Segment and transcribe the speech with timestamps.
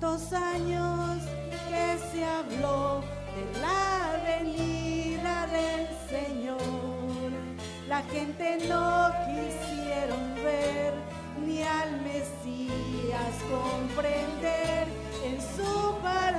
[0.00, 1.18] tantos años
[1.68, 3.02] que se habló
[3.34, 6.58] de la venida del Señor.
[7.86, 10.94] La gente no quisieron ver
[11.44, 14.88] ni al Mesías comprender.
[15.22, 16.29] En su palabra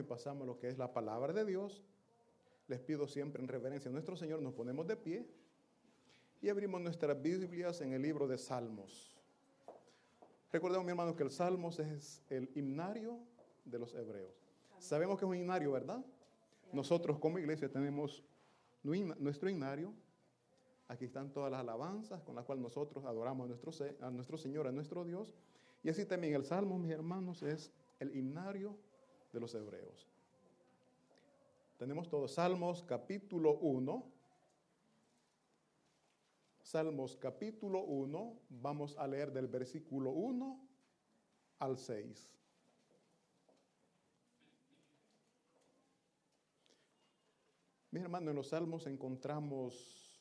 [0.00, 1.82] y pasamos lo que es la palabra de Dios.
[2.68, 5.26] Les pido siempre en reverencia a nuestro Señor, nos ponemos de pie
[6.42, 9.16] y abrimos nuestras Biblias en el libro de Salmos.
[10.52, 13.18] Recordemos, mi hermano, que el Salmos es el himnario
[13.64, 14.32] de los hebreos.
[14.78, 16.04] Sabemos que es un himnario, ¿verdad?
[16.72, 18.24] Nosotros como iglesia tenemos
[18.82, 19.92] nu- nuestro himnario.
[20.88, 24.36] Aquí están todas las alabanzas con las cuales nosotros adoramos a nuestro, Se- a nuestro
[24.38, 25.34] Señor, a nuestro Dios.
[25.82, 28.76] Y así también el Salmo, mis hermanos, es el himnario
[29.36, 30.08] de los hebreos.
[31.76, 34.12] Tenemos todos Salmos capítulo 1.
[36.62, 40.58] Salmos capítulo 1, vamos a leer del versículo 1
[41.58, 42.30] al 6.
[47.90, 50.18] Mis hermanos, en los salmos encontramos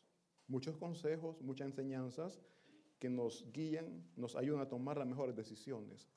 [0.48, 2.42] muchos consejos, muchas enseñanzas
[3.00, 6.10] que nos guían, nos ayudan a tomar las mejores decisiones.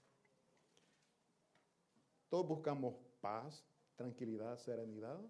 [2.29, 3.65] Todos buscamos paz,
[3.97, 5.21] tranquilidad, serenidad,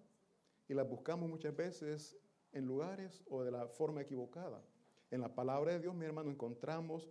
[0.67, 2.17] y las buscamos muchas veces
[2.51, 4.63] en lugares o de la forma equivocada.
[5.11, 7.09] En la palabra de Dios, mi hermano, encontramos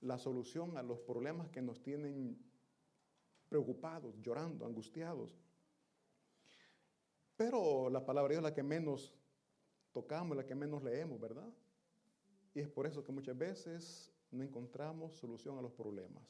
[0.00, 2.38] la solución a los problemas que nos tienen
[3.48, 5.38] preocupados, llorando, angustiados.
[7.36, 9.14] Pero la palabra de Dios es la que menos
[9.92, 11.48] tocamos, la que menos leemos, ¿verdad?
[12.54, 16.22] Y es por eso que muchas veces no encontramos solución a los problemas.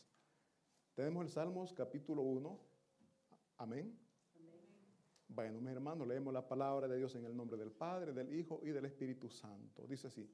[0.94, 2.71] Tenemos el Salmos capítulo 1.
[3.58, 3.96] Amén.
[5.28, 8.60] Bueno, mis hermanos, leemos la palabra de Dios en el nombre del Padre, del Hijo
[8.62, 9.86] y del Espíritu Santo.
[9.86, 10.28] Dice así,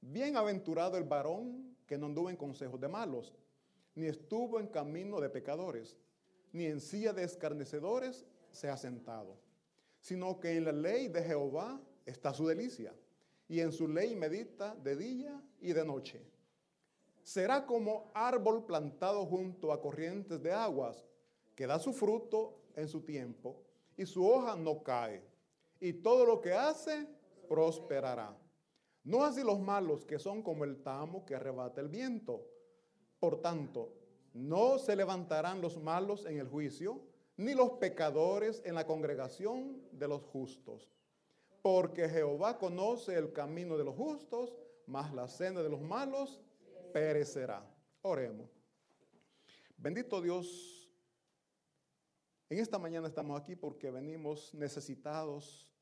[0.00, 3.34] bienaventurado el varón que no anduvo en consejos de malos,
[3.94, 5.96] ni estuvo en camino de pecadores,
[6.52, 9.38] ni en silla de escarnecedores se ha sentado,
[10.00, 12.94] sino que en la ley de Jehová está su delicia,
[13.48, 16.22] y en su ley medita de día y de noche.
[17.22, 21.06] Será como árbol plantado junto a corrientes de aguas,
[21.54, 23.62] que da su fruto en su tiempo,
[23.96, 25.22] y su hoja no cae,
[25.80, 27.06] y todo lo que hace
[27.48, 28.36] prosperará.
[29.04, 32.46] No así los malos que son como el tamo que arrebata el viento.
[33.18, 33.92] Por tanto,
[34.32, 37.00] no se levantarán los malos en el juicio,
[37.36, 40.88] ni los pecadores en la congregación de los justos.
[41.62, 44.54] Porque Jehová conoce el camino de los justos,
[44.86, 46.40] mas la senda de los malos
[46.92, 47.64] perecerá.
[48.02, 48.50] Oremos.
[49.76, 50.81] Bendito Dios,
[52.52, 55.72] en esta mañana estamos aquí porque venimos necesitados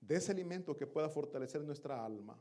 [0.00, 2.40] de ese alimento que pueda fortalecer nuestra alma.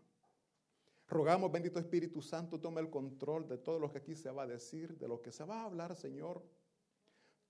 [1.08, 4.48] Rogamos, bendito Espíritu Santo, tome el control de todo lo que aquí se va a
[4.48, 6.44] decir, de lo que se va a hablar, Señor.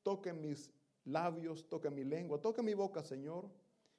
[0.04, 0.72] Toque mis
[1.04, 3.50] labios, toque mi lengua, toque mi boca, Señor,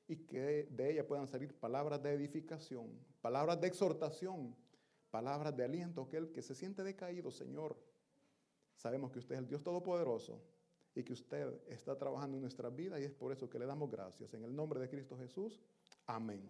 [0.09, 4.57] y que de ella puedan salir palabras de edificación, palabras de exhortación,
[5.11, 7.77] palabras de aliento, aquel que se siente decaído, Señor.
[8.75, 10.41] Sabemos que usted es el Dios Todopoderoso
[10.95, 13.91] y que usted está trabajando en nuestra vida y es por eso que le damos
[13.91, 14.35] gracias.
[14.35, 15.61] En el nombre de Cristo Jesús,
[16.07, 16.43] amén.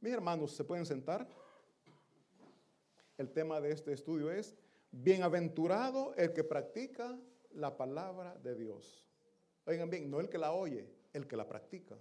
[0.00, 1.28] Mis hermanos, ¿se pueden sentar?
[3.18, 4.54] El tema de este estudio es,
[4.90, 7.18] bienaventurado el que practica
[7.52, 9.06] la palabra de Dios.
[9.66, 11.96] Oigan bien, no el que la oye, el que la practica.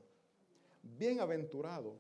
[0.81, 2.00] Bienaventurado.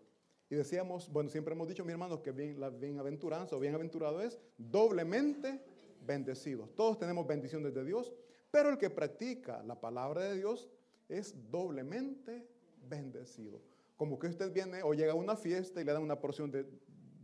[0.49, 4.37] Y decíamos, bueno, siempre hemos dicho, mi hermano, que bien, la bienaventuranza o bienaventurado es
[4.57, 5.61] doblemente
[6.05, 6.67] bendecido.
[6.75, 8.11] Todos tenemos bendiciones de Dios,
[8.51, 10.69] pero el que practica la palabra de Dios
[11.07, 12.47] es doblemente
[12.87, 13.61] bendecido.
[13.95, 16.65] Como que usted viene o llega a una fiesta y le dan una porción de,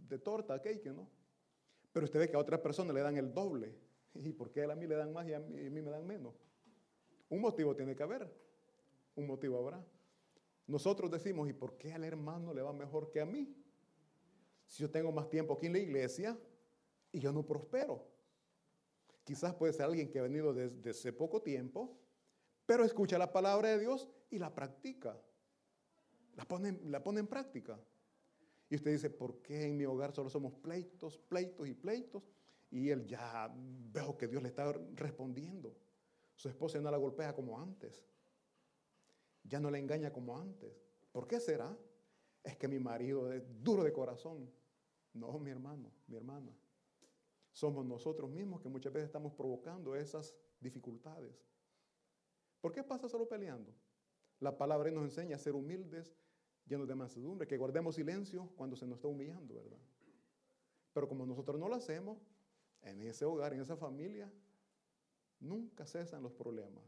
[0.07, 1.07] de torta, cake, ¿no?
[1.91, 3.75] Pero usted ve que a otra persona le dan el doble.
[4.13, 6.06] ¿Y por qué a mí le dan más y a mí, a mí me dan
[6.06, 6.35] menos?
[7.30, 8.31] Un motivo tiene que haber.
[9.15, 9.83] Un motivo habrá.
[10.68, 13.56] Nosotros decimos, ¿y por qué al hermano le va mejor que a mí?
[14.68, 16.38] Si yo tengo más tiempo aquí en la iglesia
[17.12, 18.06] y yo no prospero.
[19.27, 22.00] Quizás puede ser alguien que ha venido desde hace poco tiempo,
[22.65, 25.21] pero escucha la palabra de Dios y la practica.
[26.38, 27.77] La pone, la pone en práctica.
[28.69, 32.24] Y usted dice, ¿por qué en mi hogar solo somos pleitos, pleitos y pleitos?
[32.71, 35.75] Y él ya veo que Dios le está respondiendo.
[36.33, 38.07] Su esposa no la golpea como antes.
[39.44, 40.85] Ya no le engaña como antes.
[41.12, 41.77] ¿Por qué será?
[42.45, 44.50] Es que mi marido es duro de corazón.
[45.12, 46.57] No, mi hermano, mi hermana.
[47.57, 51.44] Somos nosotros mismos que muchas veces estamos provocando esas dificultades.
[52.62, 53.74] ¿Por qué pasa solo peleando?
[54.39, 56.15] La palabra nos enseña a ser humildes,
[56.68, 59.80] llenos de mansedumbre, que guardemos silencio cuando se nos está humillando, ¿verdad?
[60.94, 62.19] Pero como nosotros no lo hacemos,
[62.83, 64.31] en ese hogar, en esa familia,
[65.39, 66.86] nunca cesan los problemas.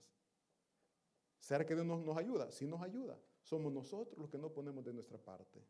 [1.40, 2.52] ¿Será que Dios nos, ayuda?
[2.52, 3.20] Sí nos ayuda.
[3.42, 5.66] Somos nosotros los que no ponemos de nuestra parte.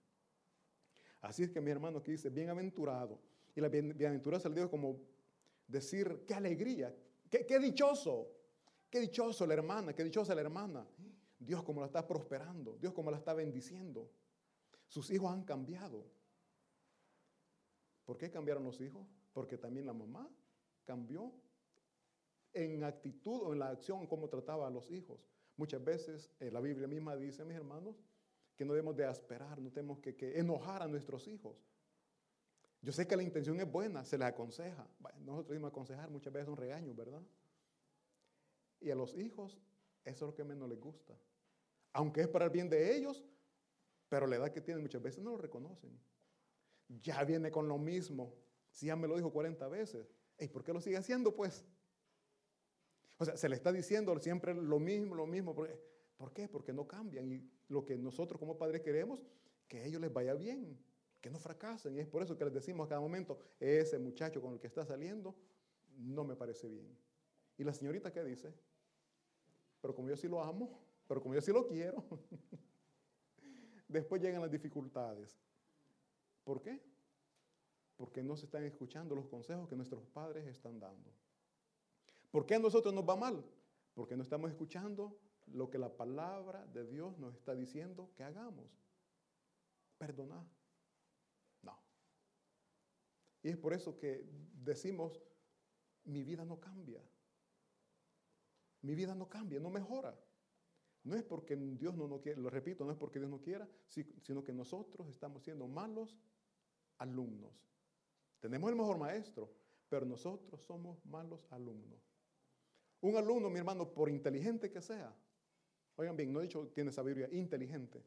[1.22, 3.38] Así es que mi hermano aquí dice, bienaventurado.
[3.59, 5.01] Y la bienaventura se le dijo como
[5.67, 6.95] decir, qué alegría,
[7.29, 8.31] qué, qué dichoso,
[8.89, 10.88] qué dichoso la hermana, qué dichosa la hermana.
[11.38, 14.09] Dios como la está prosperando, Dios como la está bendiciendo.
[14.88, 16.06] Sus hijos han cambiado.
[18.06, 19.06] ¿Por qué cambiaron los hijos?
[19.33, 20.29] Porque también la mamá
[20.85, 21.33] cambió
[22.53, 25.19] en actitud o en la acción, cómo trataba a los hijos.
[25.57, 27.97] Muchas veces eh, la Biblia misma dice, mis hermanos,
[28.55, 31.57] que no debemos de esperar, no tenemos que, enojar a nuestros hijos.
[32.81, 34.87] Yo sé que la intención es buena, se les aconseja.
[35.19, 37.21] Nosotros mismos aconsejar muchas veces son regaños, ¿verdad?
[38.79, 39.59] Y a los hijos,
[40.05, 41.13] eso es lo que menos les gusta.
[41.93, 43.25] Aunque es para el bien de ellos,
[44.07, 45.99] pero la edad que tienen muchas veces no lo reconocen.
[46.87, 48.33] Ya viene con lo mismo.
[48.71, 50.07] Si ya me lo dijo 40 veces,
[50.39, 51.65] ¿y por qué lo sigue haciendo pues?
[53.17, 55.53] O sea, se le está diciendo siempre lo mismo, lo mismo.
[55.53, 56.47] ¿Por qué?
[56.47, 57.29] Porque no cambian.
[57.29, 59.19] Y lo que nosotros como padres queremos,
[59.67, 60.79] que a ellos les vaya bien,
[61.21, 61.95] que no fracasen.
[61.95, 64.68] Y es por eso que les decimos a cada momento, ese muchacho con el que
[64.68, 65.36] está saliendo,
[65.98, 66.98] no me parece bien.
[67.57, 68.54] ¿Y la señorita qué dice?
[69.81, 72.04] Pero como yo sí lo amo, pero como yo sí lo quiero,
[73.88, 75.38] después llegan las dificultades.
[76.44, 76.81] ¿Por qué?
[77.98, 81.12] Porque no se están escuchando los consejos que nuestros padres están dando.
[82.31, 83.44] ¿Por qué a nosotros nos va mal?
[83.94, 85.18] Porque no estamos escuchando
[85.48, 88.68] lo que la palabra de Dios nos está diciendo que hagamos.
[89.98, 90.45] Perdonar.
[93.43, 93.50] No.
[93.50, 94.25] Y es por eso que
[94.63, 95.22] decimos,
[96.05, 97.01] mi vida no cambia.
[98.81, 100.17] Mi vida no cambia, no mejora.
[101.03, 103.67] No es porque Dios no nos quiere, lo repito, no es porque Dios no quiera,
[103.88, 106.17] sino que nosotros estamos siendo malos
[106.98, 107.53] alumnos.
[108.39, 109.50] Tenemos el mejor maestro,
[109.88, 112.00] pero nosotros somos malos alumnos.
[113.01, 115.15] Un alumno, mi hermano, por inteligente que sea,
[115.96, 118.03] oigan bien, no he dicho tiene sabiduría, inteligente.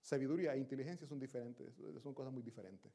[0.00, 2.90] Sabiduría e inteligencia son diferentes, son cosas muy diferentes.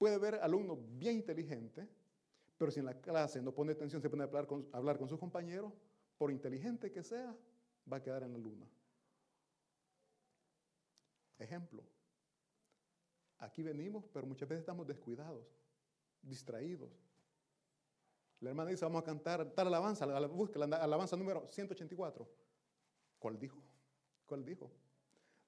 [0.00, 1.86] Puede haber alumnos bien inteligentes,
[2.56, 5.06] pero si en la clase no pone atención, se pone a hablar con, hablar con
[5.06, 5.74] sus compañeros,
[6.16, 7.36] por inteligente que sea,
[7.92, 8.66] va a quedar en la luna.
[11.38, 11.84] Ejemplo.
[13.40, 15.44] Aquí venimos, pero muchas veces estamos descuidados,
[16.22, 16.90] distraídos.
[18.40, 22.26] La hermana dice, vamos a cantar tal alabanza, busca la alabanza número 184.
[23.18, 23.62] ¿Cuál dijo?
[24.24, 24.70] ¿Cuál dijo?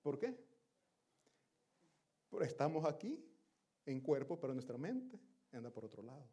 [0.02, 0.38] ¿Por qué?
[2.28, 3.31] Porque estamos aquí
[3.86, 5.18] en cuerpo, pero nuestra mente
[5.52, 6.26] anda por otro lado.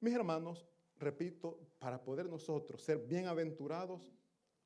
[0.00, 4.12] Mis hermanos, repito, para poder nosotros ser bienaventurados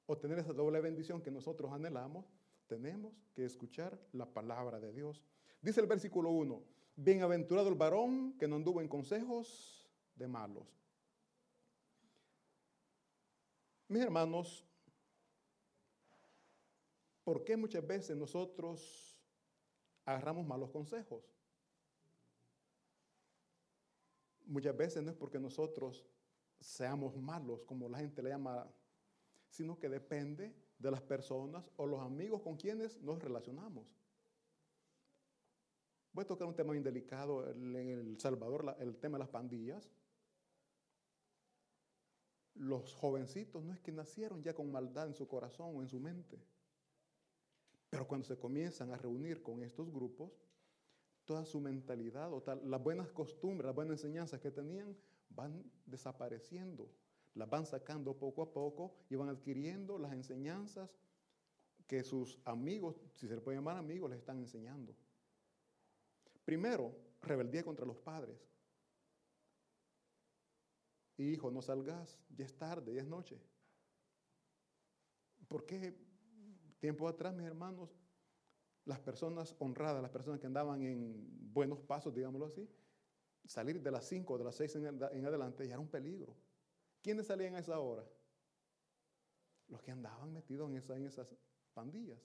[0.06, 2.26] o tener esa doble bendición que nosotros anhelamos,
[2.66, 5.22] tenemos que escuchar la palabra de Dios.
[5.60, 6.62] Dice el versículo 1,
[6.96, 10.66] bienaventurado el varón que no anduvo en consejos de malos.
[13.88, 14.64] Mis hermanos,
[17.24, 19.07] ¿por qué muchas veces nosotros
[20.08, 21.22] agarramos malos consejos?
[24.46, 26.06] Muchas veces no es porque nosotros
[26.58, 28.66] seamos malos, como la gente le llama,
[29.50, 33.86] sino que depende de las personas o los amigos con quienes nos relacionamos.
[36.12, 39.90] Voy a tocar un tema bien delicado en El Salvador, el tema de las pandillas.
[42.58, 46.00] los jovencitos no es que nacieron ya con maldad en su corazón o en su
[46.00, 46.42] mente.
[47.90, 50.32] Pero cuando se comienzan a reunir con estos grupos,
[51.24, 54.96] toda su mentalidad o las buenas costumbres, las buenas enseñanzas que tenían
[55.30, 56.90] van desapareciendo,
[57.34, 60.90] las van sacando poco a poco y van adquiriendo las enseñanzas
[61.86, 64.94] que sus amigos, si se le puede llamar amigos, les están enseñando.
[66.44, 68.38] Primero, rebeldía contra los padres.
[71.16, 73.40] Hijo, no salgas, ya es tarde, ya es noche.
[75.48, 76.07] ¿Por qué
[76.78, 77.90] tiempo atrás, mis hermanos,
[78.84, 82.68] las personas honradas, las personas que andaban en buenos pasos, digámoslo así,
[83.44, 86.36] salir de las 5 o de las 6 en, adelante ya era un peligro.
[87.02, 88.04] ¿Quiénes salían a esa hora?
[89.68, 91.28] Los que andaban metidos en, esa, en esas
[91.74, 92.18] pandillas.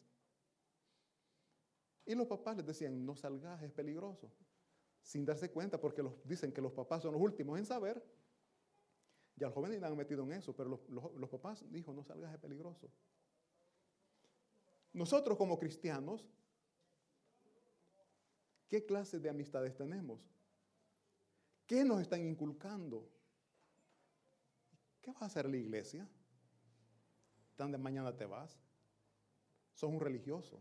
[2.05, 4.31] Y los papás les decían, no salgas, es peligroso.
[5.01, 8.03] Sin darse cuenta, porque los, dicen que los papás son los últimos en saber.
[9.35, 12.33] Ya los jóvenes han metido en eso, pero los, los, los papás dijo, no salgas,
[12.33, 12.89] es peligroso.
[14.93, 16.25] Nosotros como cristianos
[18.73, 20.19] ¿Qué clase de amistades tenemos?
[21.67, 23.07] ¿Qué nos están inculcando?
[24.99, 26.09] ¿Qué va a hacer la iglesia?
[27.55, 28.57] ¿Tan de mañana te vas?
[29.75, 30.59] Sos un religioso.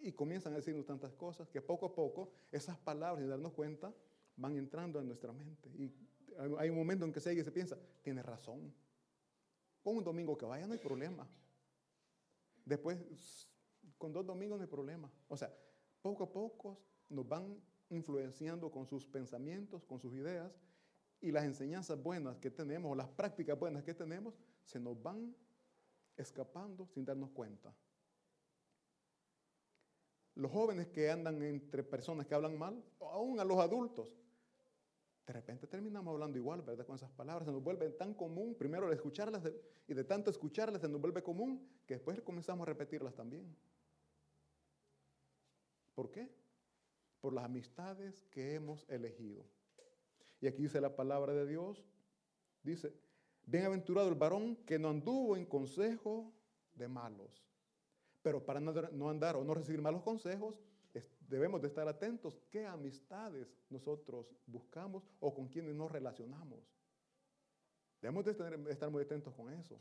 [0.00, 3.92] Y comienzan a decirnos tantas cosas que poco a poco esas palabras, sin darnos cuenta,
[4.34, 5.68] van entrando en nuestra mente.
[5.76, 5.92] Y
[6.56, 8.72] hay un momento en que se, se piensa, tiene razón.
[9.82, 11.28] Con un domingo que vaya no hay problema.
[12.68, 13.48] Después,
[13.96, 15.10] con dos domingos no hay problema.
[15.28, 15.50] O sea,
[16.02, 17.58] poco a poco nos van
[17.88, 20.52] influenciando con sus pensamientos, con sus ideas,
[21.20, 24.34] y las enseñanzas buenas que tenemos, o las prácticas buenas que tenemos,
[24.64, 25.34] se nos van
[26.16, 27.74] escapando sin darnos cuenta.
[30.34, 34.08] Los jóvenes que andan entre personas que hablan mal, o aún a los adultos,
[35.28, 36.84] de repente terminamos hablando igual, ¿verdad?
[36.86, 39.42] Con esas palabras, se nos vuelve tan común, primero al escucharlas,
[39.86, 43.54] y de tanto escucharlas se nos vuelve común, que después comenzamos a repetirlas también.
[45.94, 46.30] ¿Por qué?
[47.20, 49.44] por las amistades que hemos elegido.
[50.40, 51.84] Y aquí dice la palabra de Dios,
[52.62, 52.94] dice,
[53.44, 56.32] bienaventurado el varón que no anduvo en consejo
[56.74, 57.44] de malos.
[58.22, 60.60] Pero para no andar o no recibir malos consejos,
[61.28, 66.60] debemos de estar atentos qué amistades nosotros buscamos o con quienes nos relacionamos.
[68.00, 69.80] Debemos de estar muy atentos con eso.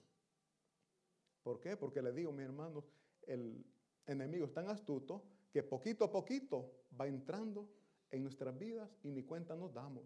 [1.42, 1.78] ¿Por qué?
[1.78, 2.84] Porque le digo, mis hermanos,
[3.24, 3.66] el
[4.06, 7.70] enemigo es tan astuto que poquito a poquito va entrando
[8.12, 10.04] en nuestras vidas y ni cuenta nos damos.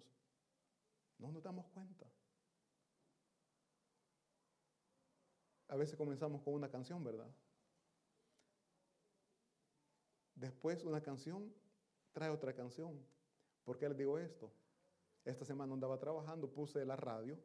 [1.17, 2.05] No nos damos cuenta.
[5.67, 7.29] A veces comenzamos con una canción, ¿verdad?
[10.41, 11.53] Después una canción
[12.13, 12.99] trae otra canción.
[13.63, 14.51] ¿Por qué les digo esto?
[15.23, 17.37] Esta semana andaba trabajando, puse la radio.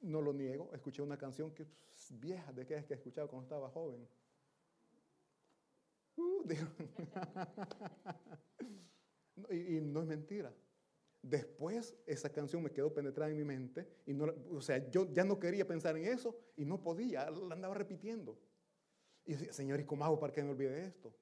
[0.00, 3.44] No lo niego, escuché una canción que es vieja, de que es que escuchaba cuando
[3.44, 4.08] estaba joven.
[6.16, 6.44] Uh,
[9.52, 10.52] y, no es mentira.
[11.22, 15.22] Después esa canción me quedó penetrada en mi mente y no, o sea, yo ya
[15.22, 18.36] no quería pensar en eso y no podía, la andaba repitiendo.
[19.24, 21.14] Y decía, Señor, ¿y cómo hago para que me olvide esto?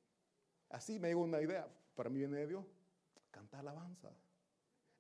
[0.69, 2.65] Así me llegó una idea, para mí viene de Dios,
[3.31, 4.11] cantar alabanza.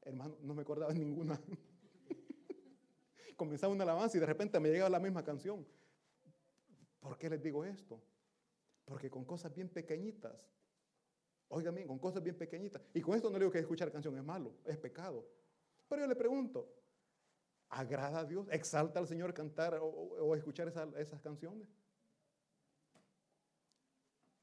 [0.03, 1.41] Hermano, no me acordaba ninguna.
[3.37, 5.67] Comenzaba una alabanza y de repente me llegaba la misma canción.
[7.01, 8.01] ¿Por qué les digo esto?
[8.85, 10.49] Porque con cosas bien pequeñitas,
[11.49, 14.17] oigan bien, con cosas bien pequeñitas, y con esto no le digo que escuchar canción
[14.17, 15.27] es malo, es pecado.
[15.89, 16.73] Pero yo le pregunto,
[17.69, 18.47] ¿agrada a Dios?
[18.51, 21.69] ¿Exalta al Señor cantar o, escuchar esas canciones?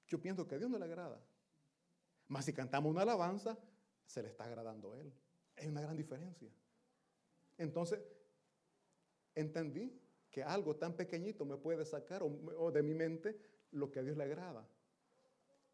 [0.09, 1.21] Yo pienso que a Dios no le agrada.
[2.27, 3.57] Mas si cantamos una alabanza,
[4.05, 5.13] se le está agradando a Él.
[5.57, 6.49] Hay una gran diferencia.
[7.57, 8.01] Entonces,
[9.35, 9.97] entendí
[10.31, 13.39] que algo tan pequeñito me puede sacar o de mi mente
[13.71, 14.67] lo que a Dios le agrada.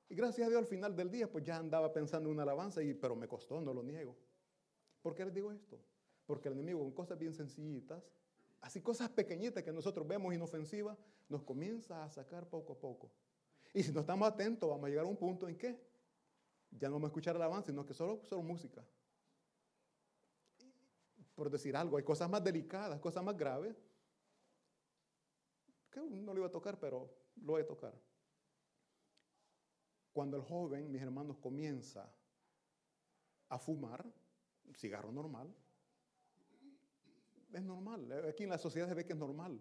[0.10, 2.82] Y gracias a Dios al final del día, pues ya andaba pensando en una alabanza,
[2.84, 4.16] y, pero me costó, no lo niego.
[5.02, 5.80] ¿Por qué les digo esto?
[6.26, 8.04] Porque el enemigo con cosas bien sencillitas,
[8.62, 13.12] así cosas pequeñitas que nosotros vemos inofensivas, nos comienza a sacar poco a poco.
[13.76, 15.78] Y si no estamos atentos, vamos a llegar a un punto en que
[16.72, 18.82] ya no vamos a escuchar alabanza, sino que solo, solo música.
[21.36, 23.76] Por decir algo, hay cosas más delicadas, cosas más graves,
[25.92, 27.94] que no lo iba a tocar, pero lo voy a tocar.
[30.14, 32.10] Cuando el joven, mis hermanos, comienza
[33.50, 34.06] a fumar,
[34.74, 35.54] cigarro normal,
[37.52, 38.10] es normal.
[38.30, 39.60] Aquí en la sociedad se ve que es normal.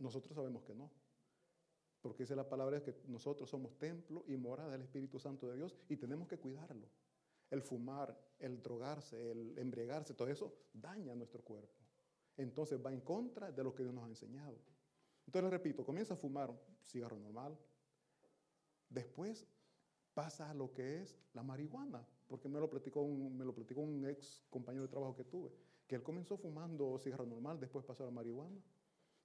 [0.00, 0.90] Nosotros sabemos que no.
[2.00, 5.76] Porque dice la palabra que nosotros somos templo y morada del Espíritu Santo de Dios
[5.88, 6.88] y tenemos que cuidarlo.
[7.50, 11.74] el fumar, el drogarse, el embriagarse, todo eso daña nuestro cuerpo.
[12.36, 14.56] Entonces va en contra de lo que Dios nos ha enseñado.
[15.26, 16.52] Entonces les repito, comienza a fumar
[16.84, 17.58] cigarro normal.
[18.88, 19.46] Después
[20.14, 23.80] pasa a lo que es la marihuana, porque me lo platicó un, me lo platicó
[23.80, 25.50] un ex compañero de trabajo que tuve,
[25.86, 28.60] que él comenzó fumando cigarro normal, después pasó a la marihuana.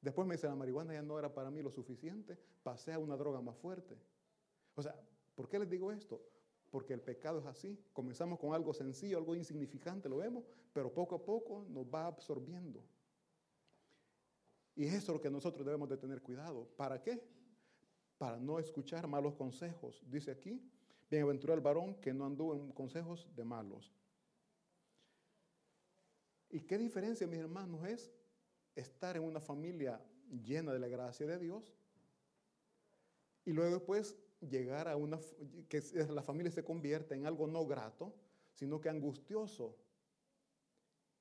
[0.06, 3.18] Después me dice, la marihuana ya no era para mí lo suficiente, pasé a una
[3.18, 3.98] droga más fuerte.
[4.76, 4.94] O sea,
[5.34, 6.22] ¿por qué les digo esto?
[6.70, 7.84] Porque el pecado es así.
[7.92, 12.84] Comenzamos con algo sencillo, algo insignificante, lo vemos, pero poco a poco nos va absorbiendo.
[14.76, 16.68] Y eso es lo que nosotros debemos de tener cuidado.
[16.78, 17.28] ¿Para qué?
[18.20, 20.04] Para no escuchar malos consejos.
[20.08, 20.62] Dice aquí,
[21.10, 23.92] bienaventurado el varón que no anduvo en consejos de malos.
[26.52, 28.15] ¿Y qué diferencia, mis hermanos, es
[28.76, 30.02] estar en una familia
[30.44, 31.74] llena de la gracia de Dios
[33.46, 35.20] y luego después llegar a una,
[35.70, 38.14] que la familia se convierta en algo no grato,
[38.54, 39.78] sino que angustioso.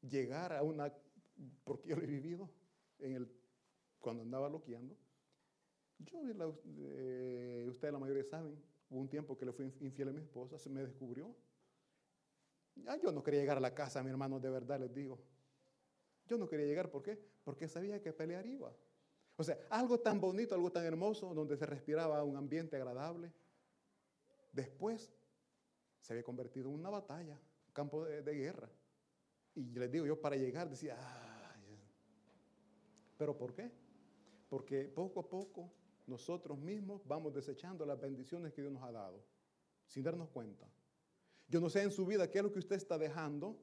[0.00, 0.92] Llegar a una,
[1.64, 2.50] porque yo lo he vivido
[2.98, 3.30] en el,
[4.00, 4.96] cuando andaba loqueando.
[5.98, 8.58] Yo, eh, ustedes la mayoría saben,
[8.90, 11.34] hubo un tiempo que le fui infiel a mi esposa, se me descubrió.
[12.76, 15.18] Ya yo no quería llegar a la casa, mi hermano, de verdad les digo.
[16.26, 17.18] Yo no quería llegar, ¿por qué?
[17.44, 18.74] Porque sabía que pelear iba.
[19.36, 23.32] O sea, algo tan bonito, algo tan hermoso, donde se respiraba un ambiente agradable.
[24.52, 25.12] Después
[26.00, 28.70] se había convertido en una batalla, un campo de, guerra.
[29.54, 31.78] Y les digo, yo para llegar decía, Ay.
[33.18, 33.70] ¿pero por qué?
[34.48, 35.72] Porque poco a poco
[36.06, 39.24] nosotros mismos vamos desechando las bendiciones que Dios nos ha dado,
[39.86, 40.68] sin darnos cuenta.
[41.48, 43.58] Yo no sé en su vida qué es lo que usted está dejando,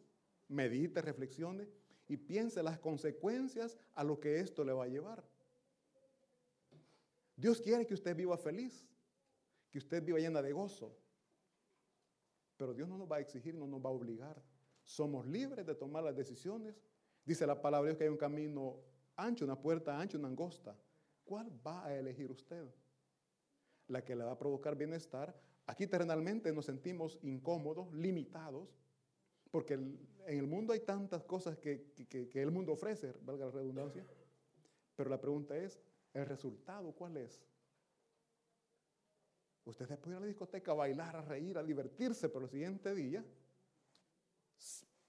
[0.49, 1.67] medite, reflexione
[2.12, 5.24] y piense las consecuencias a lo que esto le va a llevar.
[7.38, 8.86] Dios quiere que usted viva feliz,
[9.69, 10.93] que usted viva llena de gozo.
[12.58, 14.43] Pero Dios no nos va a exigir, no nos va a obligar.
[14.84, 16.84] Somos libres de tomar las decisiones.
[17.24, 18.82] Dice la palabra de Dios que hay un camino
[19.15, 20.78] ancho, una puerta ancha, una angosta.
[21.24, 22.67] ¿Cuál va a elegir usted?
[23.88, 25.34] La que le va a provocar bienestar.
[25.65, 28.76] Aquí terrenalmente nos sentimos incómodos, limitados,
[29.51, 31.93] porque en el mundo hay tantas cosas que,
[32.33, 34.05] el mundo ofrece, valga la redundancia.
[34.95, 35.77] Pero la pregunta es,
[36.13, 37.43] ¿el resultado cuál es?
[39.65, 42.95] Usted puede ir a la discoteca a bailar, a reír, a divertirse, pero el siguiente
[42.95, 43.23] día,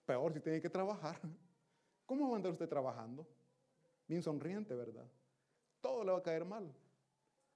[0.05, 1.19] peor si tiene que trabajar.
[2.07, 3.27] ¿Cómo va a andar usted trabajando?
[4.09, 5.07] Bien sonriente, ¿verdad?
[5.81, 6.71] Todo le va a caer mal.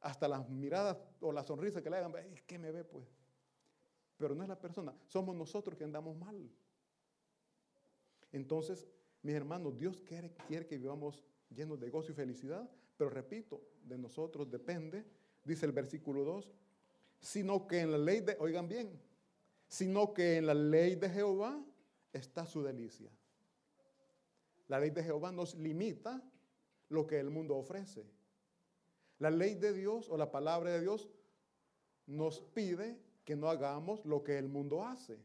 [0.01, 2.13] Hasta las miradas o la sonrisa que le hagan,
[2.47, 3.05] ¿qué me ve pues?
[4.17, 6.49] Pero no es la persona, somos nosotros que andamos mal.
[8.33, 8.87] Entonces,
[9.23, 13.99] mis hermanos, Dios quiere, quiere que vivamos llenos de gozo y felicidad, pero repito, de
[13.99, 15.05] nosotros depende,
[15.45, 16.53] dice el versículo 2,
[17.21, 19.01] sino que en la ley de, oigan bien,
[19.69, 21.63] sino que en la ley de Jehová
[22.13, 23.11] está su delicia.
[24.69, 26.23] La ley de Jehová nos limita
[26.89, 28.05] lo que el mundo ofrece.
[29.19, 31.09] La ley de Dios o la palabra de Dios
[32.07, 35.19] nos pide que no hagamos lo que el mundo hace.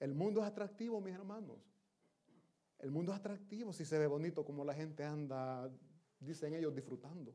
[0.00, 1.58] El mundo es atractivo, mis hermanos.
[2.78, 5.68] El mundo es atractivo si se ve bonito como la gente anda,
[6.20, 7.34] dicen ellos, disfrutando.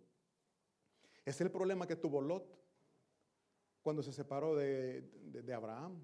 [1.26, 2.58] Es el problema que tuvo Lot
[3.82, 6.02] cuando se separó de, Abraham.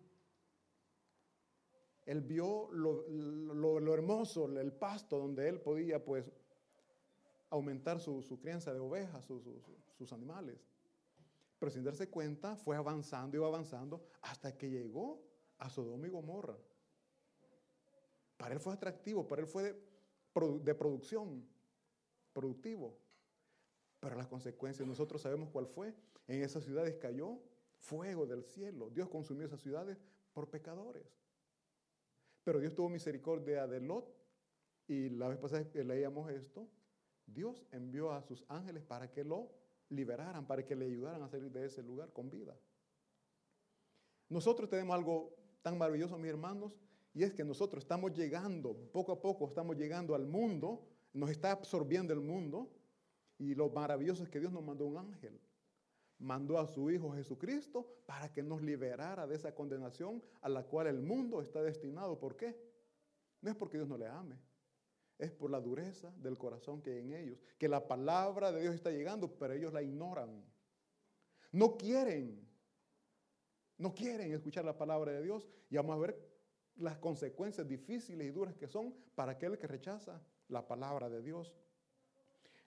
[2.05, 6.31] Él vio lo, hermoso, el pasto donde él podía pues
[7.49, 10.59] aumentar su, crianza de ovejas, sus animales.
[11.59, 15.28] Pero sin darse cuenta, fue avanzando, iba avanzando, hasta que llegó
[15.59, 16.57] a Sodoma y Gomorra.
[18.37, 19.75] Para él fue atractivo, para él fue
[20.63, 21.45] de, producción,
[22.33, 22.97] productivo.
[23.99, 25.93] Pero las consecuencias, nosotros sabemos cuál fue.
[26.27, 27.39] En esas ciudades cayó
[27.77, 28.89] fuego del cielo.
[28.89, 29.97] Dios consumió esas ciudades
[30.33, 31.05] por pecadores.
[32.43, 34.15] Pero Dios tuvo misericordia de Lot.
[34.87, 36.67] Y la vez pasada que leíamos esto,
[37.25, 39.51] Dios envió a sus ángeles para que lo
[39.89, 42.57] liberaran, para que le ayudaran a salir de ese lugar con vida.
[44.29, 46.77] Nosotros tenemos algo tan maravilloso, mis hermanos,
[47.13, 51.51] y es que nosotros estamos llegando, poco a poco estamos llegando al mundo, nos está
[51.51, 52.71] absorbiendo el mundo,
[53.37, 55.39] y lo maravilloso es que Dios nos mandó un ángel.
[56.19, 60.87] Mandó a su Hijo Jesucristo para que nos liberara de esa condenación a la cual
[60.87, 62.19] el mundo está destinado.
[62.19, 62.57] ¿Por qué?
[63.41, 64.37] No es porque Dios no le ame,
[65.17, 67.39] es por la dureza del corazón que hay en ellos.
[67.57, 70.43] Que la palabra de Dios está llegando, pero ellos la ignoran.
[71.53, 72.48] No quieren
[73.79, 76.29] no quieren escuchar la palabra de Dios y vamos a ver
[76.75, 81.53] las consecuencias difíciles y duras que son para aquel que rechaza la palabra de Dios.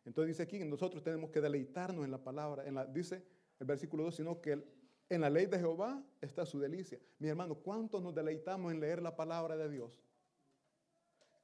[0.04, 3.24] Entonces dice aquí nosotros tenemos que deleitarnos en la palabra, en la, dice
[3.60, 6.98] el versículo 2, sino que En la ley de Jehová está su delicia.
[7.18, 10.00] Mi hermano, ¿cuántos nos deleitamos en leer la palabra de Dios?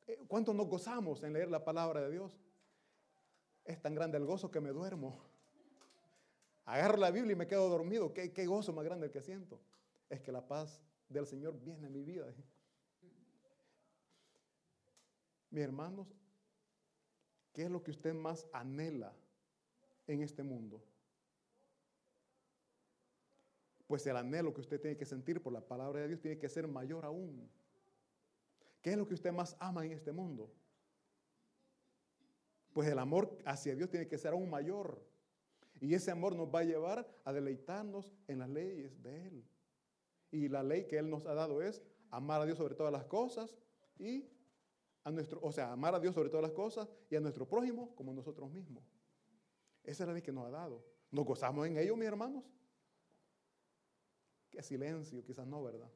[0.07, 2.40] Eh, ¿Cuántos nos gozamos en leer la palabra de Dios?
[3.64, 5.27] Es tan grande el gozo que me duermo.
[6.68, 8.12] Agarro la Biblia y me quedo dormido.
[8.12, 9.59] ¿Qué, qué gozo más grande el que siento?
[10.11, 12.26] Es que la paz del Señor viene a mi vida.
[15.48, 16.07] Mis hermanos,
[17.54, 19.14] ¿qué es lo que usted más anhela
[20.07, 20.85] en este mundo?
[23.87, 26.50] Pues el anhelo que usted tiene que sentir por la palabra de Dios tiene que
[26.50, 27.48] ser mayor aún.
[28.83, 30.52] ¿Qué es lo que usted más ama en este mundo?
[32.74, 35.02] Pues el amor hacia Dios tiene que ser aún mayor.
[35.80, 39.44] Y ese amor nos va a llevar a deleitarnos en las leyes de Él.
[40.30, 43.04] Y la ley que Él nos ha dado es amar a Dios sobre todas las
[43.04, 43.56] cosas
[43.98, 44.28] y
[45.04, 47.94] a nuestro, o sea, amar a Dios sobre todas las cosas y a nuestro prójimo
[47.94, 48.84] como nosotros mismos.
[49.84, 50.84] Esa es la ley que nos ha dado.
[51.10, 52.44] ¿Nos gozamos en ello, mis hermanos?
[54.50, 55.90] Qué silencio, quizás no, ¿verdad?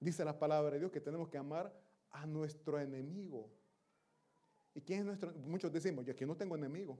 [0.00, 1.74] Dice la palabra de Dios que tenemos que amar
[2.10, 3.50] a nuestro enemigo.
[4.74, 5.32] ¿Y quién es nuestro?
[5.32, 6.98] Muchos decimos, yo aquí no tengo enemigo,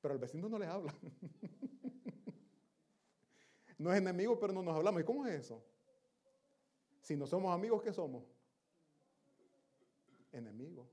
[0.00, 0.92] pero al vecino no le habla.
[3.78, 5.02] no es enemigo, pero no nos hablamos.
[5.02, 5.62] ¿Y cómo es eso?
[7.02, 8.24] Si no somos amigos, ¿qué somos?
[10.32, 10.88] Enemigos.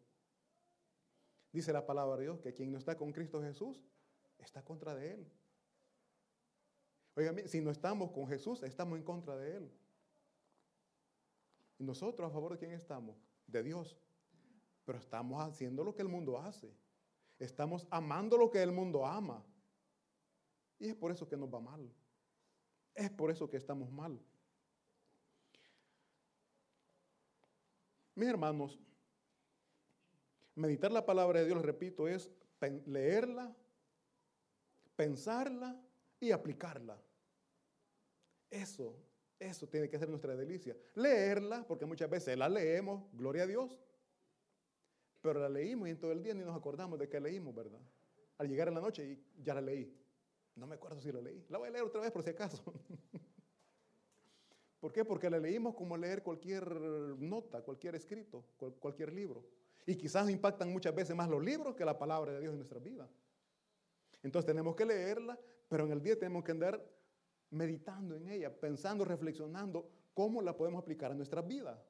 [1.51, 3.83] Dice la palabra de Dios que quien no está con Cristo Jesús
[4.37, 5.31] está contra de Él.
[7.15, 9.71] Oigan, si no estamos con Jesús, estamos en contra de Él.
[11.79, 13.17] ¿Y nosotros a favor de quién estamos?
[13.47, 13.97] De Dios.
[14.85, 16.71] Pero estamos haciendo lo que el mundo hace.
[17.39, 19.43] Estamos amando lo que el mundo ama.
[20.80, 21.91] Y es por eso que nos va mal.
[22.95, 24.19] Es por eso que estamos mal.
[28.15, 28.80] Mis hermanos,
[30.56, 32.32] meditar la palabra de Dios, repito, es
[32.86, 33.56] leerla,
[34.95, 35.80] pensarla
[36.19, 37.00] y aplicarla.
[38.50, 38.95] Eso,
[39.38, 40.76] eso tiene que ser nuestra delicia.
[40.95, 43.78] Leerla, porque muchas veces la leemos, gloria a Dios,
[45.27, 47.81] pero la leímos y en todo el día ni nos acordamos de que leímos, ¿verdad?
[48.37, 49.93] Al llegar en la noche y ya la leí.
[50.55, 51.45] No me acuerdo si la leí.
[51.49, 52.63] La voy a leer otra vez por si acaso.
[54.79, 55.03] ¿Por qué?
[55.03, 58.45] Porque la leímos como leer cualquier nota, cualquier escrito,
[58.79, 59.43] cualquier libro.
[59.85, 62.79] Y quizás impactan muchas veces más los libros que la palabra de Dios en nuestra
[62.79, 63.09] vida.
[64.23, 65.37] Entonces tenemos que leerla,
[65.67, 66.81] pero en el día tenemos que andar
[67.49, 71.83] meditando en ella, pensando, reflexionando cómo la podemos aplicar a nuestra vida.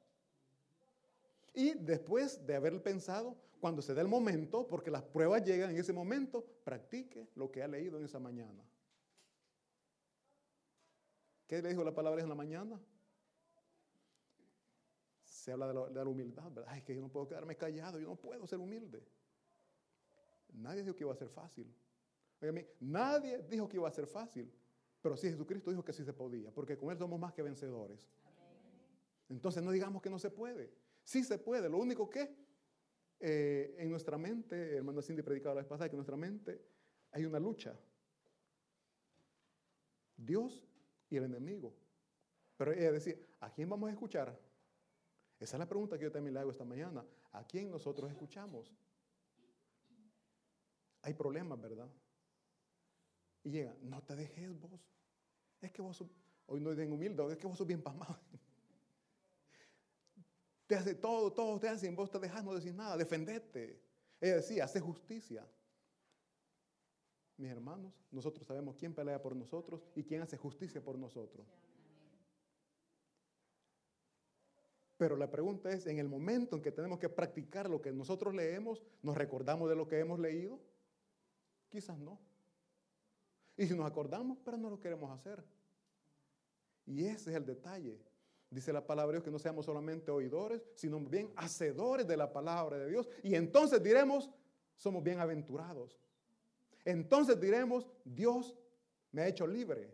[1.58, 5.78] Y después de haber pensado, cuando se dé el momento, porque las pruebas llegan en
[5.78, 8.64] ese momento, practique lo que ha leído en esa mañana.
[11.48, 12.80] ¿Qué le dijo la palabra en la mañana?
[15.24, 16.76] Se habla de la, humildad, ¿verdad?
[16.76, 19.04] es que yo no puedo quedarme callado, yo no puedo ser humilde.
[20.52, 21.74] Nadie dijo que iba a ser fácil.
[22.78, 24.48] nadie dijo que iba a ser fácil.
[25.02, 28.08] Pero sí, Jesucristo dijo que sí se podía, porque con Él somos más que vencedores.
[29.28, 30.86] Entonces no digamos que no se puede.
[31.08, 31.70] Sí se puede.
[31.70, 32.36] Lo único que
[33.18, 36.62] eh, en nuestra mente, hermano Cindy predicaba la vez pasada, que en nuestra mente
[37.12, 37.74] hay una lucha.
[40.14, 40.68] Dios
[41.08, 41.74] y el enemigo.
[42.58, 44.38] Pero ella decía, ¿a quién vamos a escuchar?
[45.40, 47.02] Esa es la pregunta que yo también le hago esta mañana.
[47.32, 48.70] ¿A quién nosotros escuchamos?
[51.00, 51.88] Hay problemas, ¿verdad?
[53.44, 54.78] Y llega, no te dejes vos.
[55.62, 56.04] Es que vos,
[56.44, 58.20] hoy no es bien humilde, es que vos sos bien pasmado.
[60.68, 63.80] Te hace todo, todo te hacen, vos te dejas, no decís nada, defendete.
[64.20, 65.44] Ella decía, hace justicia.
[67.38, 71.46] Mis hermanos, nosotros sabemos quién pelea por nosotros y quién hace justicia por nosotros.
[74.98, 78.34] Pero la pregunta es, en el momento en que tenemos que practicar lo que nosotros
[78.34, 80.60] leemos, ¿nos recordamos de lo que hemos leído?
[81.70, 82.20] Quizás no.
[83.56, 85.42] Y si nos acordamos, pero no lo queremos hacer.
[86.84, 87.98] Y ese es el detalle.
[88.50, 92.32] Dice la palabra de Dios que no seamos solamente oidores, sino bien hacedores de la
[92.32, 93.08] palabra de Dios.
[93.22, 94.30] Y entonces diremos,
[94.76, 96.00] somos bienaventurados.
[96.84, 98.56] Entonces diremos, Dios
[99.12, 99.92] me ha hecho libre.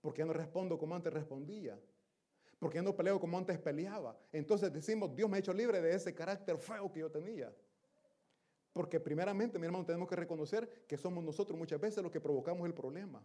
[0.00, 1.78] Porque no respondo como antes respondía.
[2.58, 4.18] Porque no peleo como antes peleaba.
[4.32, 7.52] Entonces decimos, Dios me ha hecho libre de ese carácter feo que yo tenía.
[8.72, 12.66] Porque primeramente, mi hermano, tenemos que reconocer que somos nosotros muchas veces los que provocamos
[12.66, 13.22] el problema.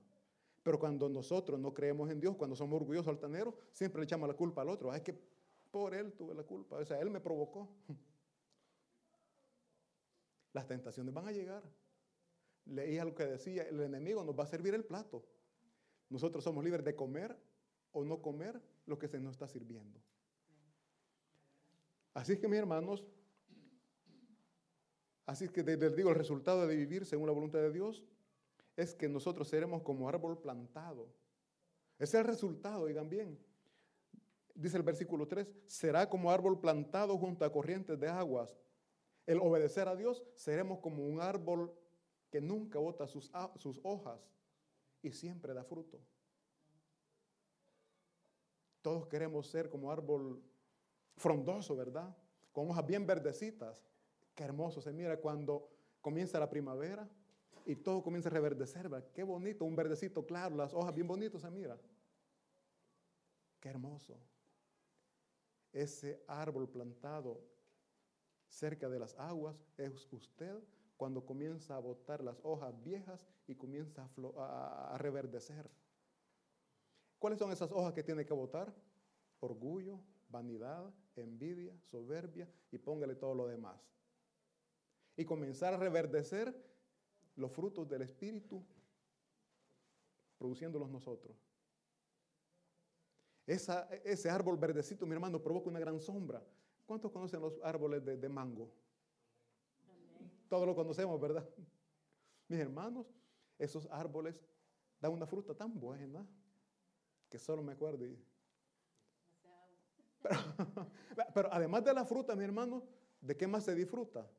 [0.63, 4.35] Pero cuando nosotros no creemos en Dios, cuando somos orgullosos altaneros, siempre le echamos la
[4.35, 4.93] culpa al otro.
[4.93, 5.19] es que
[5.71, 6.77] por él tuve la culpa.
[6.77, 7.69] O sea, él me provocó.
[10.53, 11.63] Las tentaciones van a llegar.
[12.65, 15.25] Leí algo que decía, el enemigo nos va a servir el plato.
[16.09, 17.37] Nosotros somos libres de comer
[17.93, 19.99] o no comer lo que se nos está sirviendo.
[22.13, 23.05] Así es que mis hermanos,
[25.25, 28.03] Así que les digo, el resultado de vivir según la voluntad de Dios
[28.75, 31.07] es que nosotros seremos como árbol plantado.
[31.99, 33.39] Es el resultado, oigan bien.
[34.55, 38.57] Dice el versículo 3, será como árbol plantado junto a corrientes de aguas.
[39.25, 41.73] El obedecer a Dios, seremos como un árbol
[42.29, 44.19] que nunca bota sus, sus hojas
[45.01, 45.99] y siempre da fruto.
[48.81, 50.43] Todos queremos ser como árbol
[51.17, 52.15] frondoso, ¿verdad?
[52.51, 53.85] Con hojas bien verdecitas.
[54.33, 55.69] Qué hermoso se mira cuando
[56.01, 57.07] comienza la primavera
[57.65, 59.09] y todo comienza a reverdecer, ¿verdad?
[59.13, 61.79] Qué bonito, un verdecito claro, las hojas bien bonitas se mira.
[63.59, 64.17] Qué hermoso.
[65.71, 67.41] Ese árbol plantado
[68.49, 70.59] cerca de las aguas es usted
[70.97, 75.69] cuando comienza a botar las hojas viejas y comienza a, a reverdecer.
[77.17, 78.73] ¿Cuáles son esas hojas que tiene que botar?
[79.39, 83.79] Orgullo, vanidad, envidia, soberbia y póngale todo lo demás.
[85.15, 86.70] Y comenzar a reverdecer
[87.41, 88.63] los frutos del Espíritu,
[90.37, 91.35] produciéndolos nosotros.
[93.45, 96.41] ese árbol verdecito, mi hermano, provoca una gran sombra.
[96.85, 98.71] ¿Cuántos conocen los árboles de, mango?
[100.49, 101.47] Todos lo conocemos, ¿verdad?
[102.47, 103.07] Mis hermanos,
[103.57, 104.35] esos árboles
[104.99, 106.25] dan una fruta tan buena
[107.29, 108.05] que solo me acuerdo.
[111.33, 112.83] Pero, además de la fruta, mi hermano,
[113.21, 114.29] ¿de qué más se disfruta?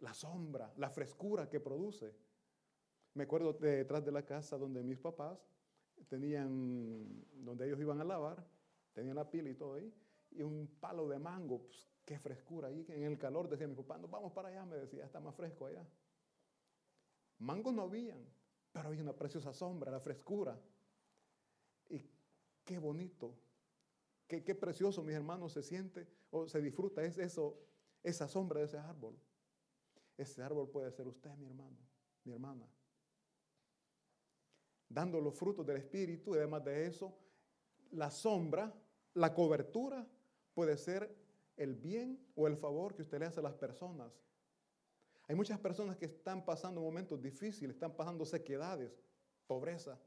[0.00, 2.14] La sombra, la frescura que produce.
[3.14, 5.38] Me acuerdo detrás de la casa donde mis papás
[6.08, 8.44] tenían, donde ellos iban a lavar,
[8.92, 9.94] tenían la pila y todo ahí,
[10.30, 13.98] y un palo de mango, pues, qué frescura ahí, en el calor decía mi papá,
[13.98, 15.86] no vamos para allá, me decía, está más fresco allá.
[17.38, 18.24] Mangos no habían,
[18.72, 20.58] pero había una preciosa sombra, la frescura.
[21.90, 21.98] Y
[22.64, 23.34] Qué bonito,
[24.28, 27.58] qué, precioso, mis hermanos, se siente o se disfruta es eso,
[28.02, 29.18] esa sombra de ese árbol.
[30.16, 31.76] Ese árbol puede ser usted, mi hermano,
[32.24, 32.68] mi hermana.
[34.92, 37.16] Dando los frutos del Espíritu y además de eso,
[37.92, 38.72] la sombra,
[39.14, 40.06] la cobertura
[40.54, 41.14] puede ser
[41.56, 44.12] el bien o el favor que usted le hace a las personas.
[45.28, 48.92] Hay muchas personas que están pasando momentos difíciles, están pasando sequedades,
[49.46, 49.98] pobreza.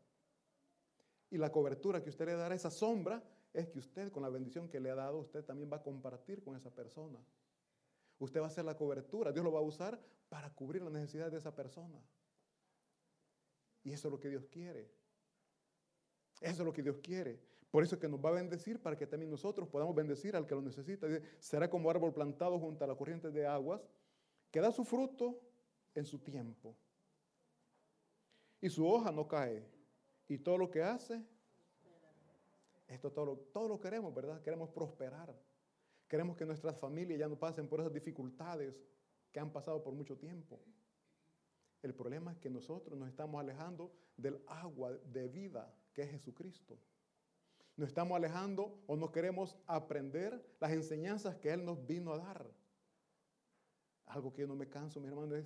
[1.32, 4.30] Y la cobertura que usted le dará a esa sombra es que usted, con la
[4.30, 7.18] bendición que le ha dado, usted también va a compartir con esa persona.
[8.20, 9.32] Usted va a hacer la cobertura.
[9.32, 12.00] Dios lo va a usar para cubrir la necesidad de esa persona.
[13.86, 14.90] Y eso es lo que Dios quiere.
[16.42, 17.40] Eso es lo que Dios quiere.
[17.70, 20.48] Por eso es que nos va a bendecir para que también nosotros podamos bendecir al
[20.48, 21.08] que lo necesita.
[21.40, 23.82] Será como árbol plantado junto a la corriente de aguas,
[24.50, 25.40] que da su fruto
[25.94, 26.76] en su tiempo.
[28.60, 29.64] Y su hoja no cae.
[30.28, 31.24] Y todo lo que hace,
[32.88, 34.42] esto todo lo, todo lo queremos, ¿verdad?
[34.42, 35.36] Queremos prosperar.
[36.08, 38.82] Queremos que nuestras familias ya no pasen por esas dificultades
[39.32, 40.60] que han pasado por mucho tiempo.
[41.82, 46.78] El problema es que nosotros nos estamos alejando del agua de vida que es Jesucristo.
[47.78, 52.46] Nos estamos alejando o no queremos aprender las enseñanzas que Él nos vino a dar.
[54.08, 55.46] Algo que yo no me canso, mi hermano, es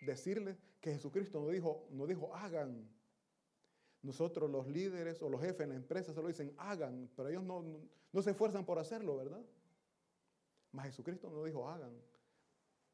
[0.00, 2.88] decirles que Jesucristo no dijo, no dijo hagan,
[4.02, 7.44] nosotros los líderes o los jefes en la empresa se lo dicen, hagan, pero ellos
[7.44, 7.62] no,
[8.12, 9.44] no, se esfuerzan por hacerlo, ¿verdad?
[10.72, 11.92] Mas Jesucristo no dijo, hagan.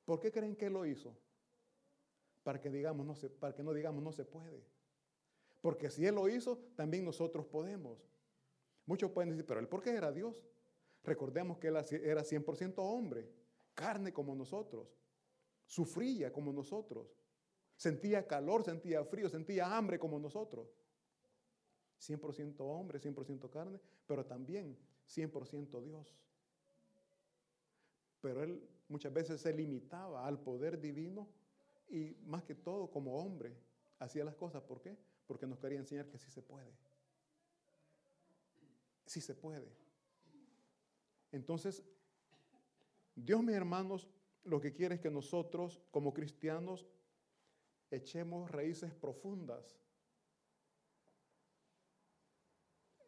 [0.05, 1.17] ¿Por qué creen que Él lo hizo?
[2.47, 4.63] Para que, digamos, no se, para que no digamos no se puede.
[5.61, 7.99] Porque si Él lo hizo, también nosotros podemos.
[8.85, 10.47] Muchos pueden decir, pero Él por qué era Dios?
[11.03, 13.29] Recordemos que Él era 100% hombre,
[13.75, 14.97] carne como nosotros,
[15.67, 17.09] sufría como nosotros,
[17.75, 20.69] sentía calor, sentía frío, sentía hambre como nosotros.
[22.01, 24.79] 100% hombre, 100% carne, pero también
[25.09, 26.17] 100% Dios.
[28.21, 31.29] Pero él muchas veces se limitaba al poder divino
[31.88, 33.57] y más que todo como hombre
[33.99, 34.62] hacía las cosas.
[34.62, 34.96] ¿Por qué?
[35.27, 36.72] Porque nos quería enseñar que sí se puede.
[39.07, 39.70] Sí se puede.
[41.33, 41.83] Entonces,
[43.14, 44.09] Dios, mis hermanos,
[44.44, 46.87] lo que quiere es que nosotros como cristianos
[47.90, 49.79] echemos raíces profundas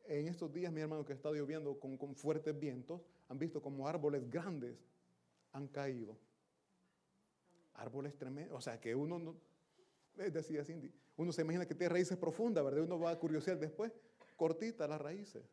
[0.08, 4.28] en estos días, mi hermano, que está lloviendo con, fuertes vientos, han visto como árboles
[4.30, 4.76] grandes
[5.52, 6.16] han caído.
[7.78, 8.56] Árboles tremendos.
[8.56, 9.36] O sea, que uno no,
[10.14, 12.82] decía Cindy, uno se imagina que tiene raíces profundas, ¿verdad?
[12.82, 13.92] Uno va a curiosear después,
[14.36, 15.44] cortita las raíces.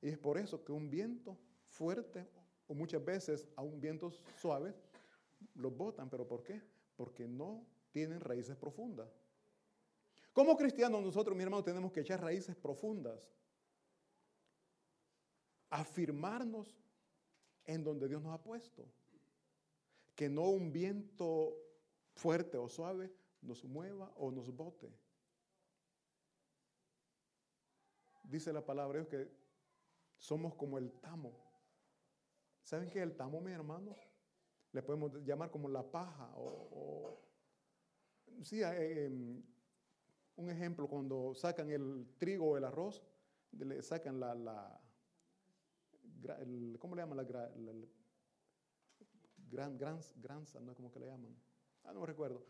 [0.00, 2.28] Y es por eso que un viento fuerte,
[2.66, 4.10] o muchas veces a un viento
[4.40, 4.74] suave,
[5.54, 6.08] los botan.
[6.08, 6.62] ¿Pero por qué?
[6.96, 9.08] Porque no tienen raíces profundas.
[10.32, 13.30] Como cristianos nosotros, mi hermano, tenemos que echar raíces profundas
[15.70, 16.74] afirmarnos
[17.64, 18.86] en donde Dios nos ha puesto.
[20.16, 21.56] Que no un viento
[22.16, 24.92] fuerte o suave nos mueva o nos bote.
[28.24, 29.30] Dice la palabra Dios que
[30.18, 31.32] somos como el tamo.
[32.62, 33.96] ¿Saben qué es el tamo, mis hermanos?
[34.72, 37.20] Le podemos llamar como la paja o,
[38.42, 39.42] sí, eh, em,
[40.36, 43.02] un ejemplo, cuando sacan el trigo o el arroz,
[43.52, 44.80] le sacan la, la
[46.78, 47.18] ¿cómo le llaman?
[47.18, 47.72] La,
[49.50, 50.74] gran, gran, granza, ¿no?
[50.74, 51.34] ¿Cómo que le llaman?
[51.84, 52.44] Ah, no me recuerdo.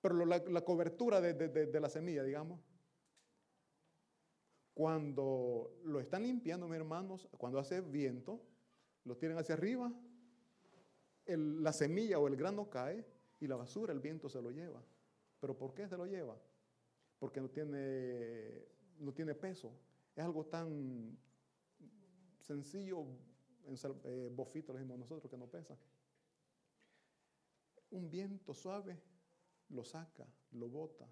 [0.00, 2.60] Pero la, cobertura de, de, la semilla, digamos.
[4.74, 8.40] Cuando lo están limpiando, mis hermanos, cuando hace viento,
[9.04, 9.92] lo tiran hacia arriba,
[11.26, 13.06] la semilla o el grano cae
[13.38, 14.82] y la basura, el viento se lo lleva.
[15.40, 16.36] ¿Pero por qué se lo lleva?
[17.18, 18.66] Porque no tiene,
[18.98, 19.72] no tiene peso.
[20.16, 21.16] Es algo tan
[22.40, 23.04] sencillo,
[23.66, 25.76] en eh, bofito, lo decimos nosotros, que no pesa.
[27.92, 28.98] Un viento suave
[29.68, 31.06] lo saca, lo bota.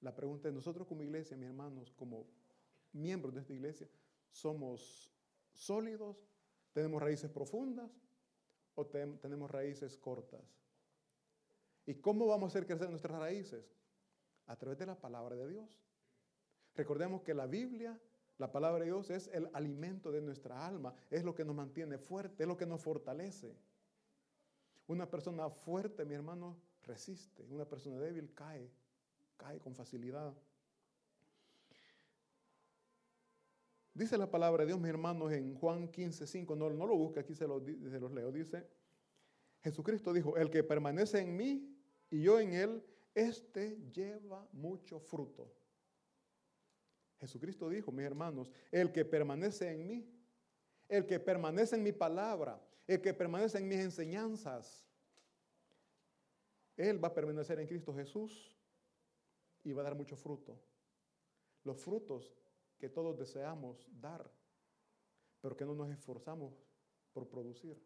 [0.00, 2.26] La pregunta es, nosotros como iglesia, mis hermanos, como
[2.92, 3.88] miembros de esta iglesia,
[4.30, 5.12] ¿somos
[5.52, 6.16] sólidos?
[6.72, 7.90] ¿Tenemos raíces profundas
[8.74, 10.42] o tenemos raíces cortas?
[11.86, 13.64] ¿Y cómo vamos a hacer crecer nuestras raíces?
[14.46, 15.80] A través de la palabra de Dios.
[16.74, 17.98] Recordemos que la Biblia,
[18.38, 21.96] la palabra de Dios es el alimento de nuestra alma, es lo que nos mantiene
[21.98, 23.56] fuerte, es lo que nos fortalece.
[24.86, 27.44] Una persona fuerte, mi hermano, resiste.
[27.50, 28.70] Una persona débil cae,
[29.36, 30.34] cae con facilidad.
[33.94, 37.20] Dice la palabra de Dios, mis hermanos, en Juan 15, 5, no, no lo busque,
[37.20, 38.66] aquí se se los leo, dice,
[39.62, 41.74] Jesucristo dijo, el que permanece en mí
[42.10, 45.50] y yo en él, este lleva mucho fruto.
[47.18, 50.06] Jesucristo dijo, mis hermanos, el que permanece en mí,
[50.88, 54.84] el que permanece en mi palabra, el que permanece en mis enseñanzas,
[56.76, 58.54] él va a permanecer en Cristo Jesús
[59.62, 60.60] y va a dar mucho fruto.
[61.62, 62.36] Los frutos
[62.78, 64.30] que todos deseamos dar,
[65.40, 66.52] pero que no nos esforzamos
[67.12, 67.80] por producir.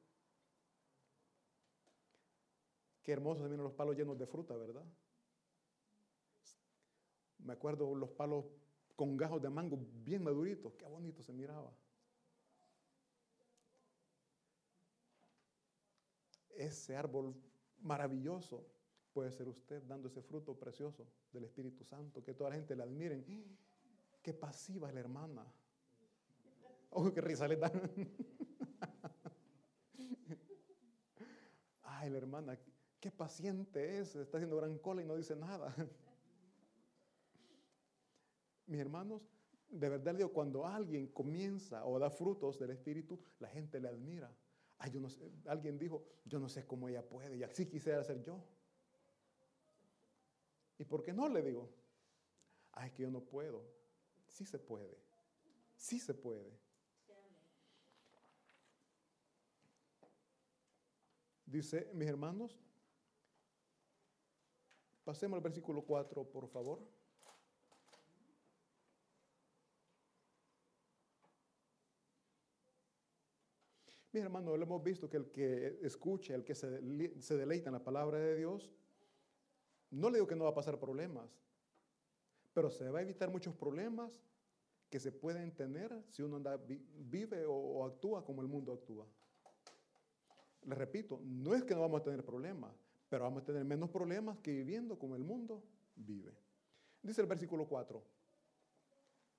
[3.03, 4.85] Qué hermosos se los palos llenos de fruta, ¿verdad?
[7.39, 8.47] Me acuerdo los palos
[8.97, 11.73] con gajos de mango bien maduritos, qué bonito se miraba.
[16.59, 17.35] Ese árbol
[17.83, 18.67] maravilloso
[19.13, 22.83] puede ser usted dando ese fruto precioso del Espíritu Santo, que toda la gente le
[22.83, 23.25] admiren.
[24.23, 25.47] Qué pasiva es la hermana.
[26.91, 27.71] Oh, qué risa le dan.
[31.83, 32.59] Ay, la hermana,
[32.99, 35.73] qué paciente es, está haciendo gran cola y no dice nada.
[38.67, 39.23] Mis hermanos,
[39.69, 44.31] de verdad digo, cuando alguien comienza o da frutos del Espíritu, la gente le admira.
[44.79, 48.03] Ay, yo no sé, alguien dijo, yo no sé cómo ella puede, y así quisiera
[48.05, 48.41] ser yo.
[50.79, 51.69] ¿Y por qué no le digo?
[52.73, 53.65] Ay, que yo no puedo.
[54.29, 54.97] Sí se puede.
[55.77, 56.57] Sí se puede.
[61.45, 62.57] Dice, mis hermanos,
[65.03, 66.98] pasemos al versículo 4, por favor.
[74.19, 76.67] Mis hermanos, lo hemos visto que el que escuche, el que se,
[77.37, 78.69] deleita en la palabra de Dios,
[79.93, 81.31] no le digo que no va a pasar problemas,
[82.53, 84.21] pero se va a evitar muchos problemas
[84.91, 89.07] que se pueden tener si uno anda, vive o, actúa como el mundo actúa.
[90.67, 92.75] Les repito, no es que no vamos a tener problemas,
[93.09, 95.63] pero vamos a tener menos problemas que viviendo como el mundo
[95.95, 96.37] vive.
[97.05, 98.03] Dice el versículo 4.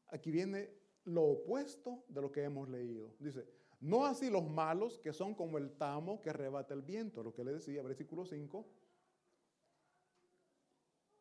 [0.08, 0.70] Aquí viene
[1.04, 3.14] lo opuesto de lo que hemos leído.
[3.20, 7.34] Dice, no así los malos que son como el tamo que arrebata el viento, lo
[7.34, 8.66] que le decía, versículo 5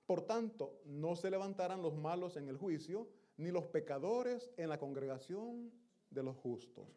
[0.08, 4.78] por tanto, no se levantarán los malos en el juicio, ni los pecadores en la
[4.78, 5.70] congregación
[6.08, 6.88] de los justos.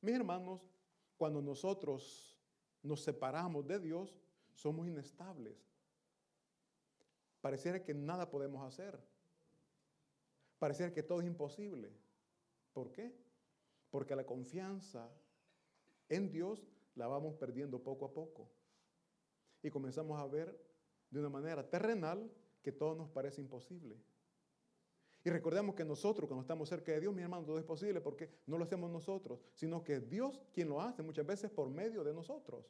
[0.00, 0.62] Mis hermanos,
[1.18, 2.40] cuando nosotros
[2.82, 4.18] nos separamos de Dios,
[4.54, 5.70] somos inestables.
[7.42, 8.98] Pareciera que nada podemos hacer.
[10.58, 11.92] Pareciera que todo es imposible.
[12.72, 13.14] ¿Por qué?
[13.90, 15.10] Porque la confianza
[16.08, 18.48] en Dios la vamos perdiendo poco a poco.
[19.62, 20.58] Y comenzamos a ver
[21.10, 22.30] de una manera terrenal
[22.62, 23.96] que todo nos parece imposible.
[25.24, 28.30] Y recordemos que nosotros, cuando estamos cerca de Dios, mi hermano, todo es posible porque
[28.46, 32.14] no lo hacemos nosotros, sino que Dios quien lo hace muchas veces por medio de
[32.14, 32.64] nosotros.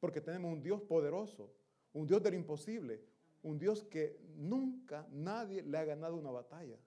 [0.00, 1.52] Porque tenemos un Dios poderoso,
[1.92, 3.02] un Dios del imposible,
[3.42, 6.78] un Dios que nunca nadie le ha ganado una batalla.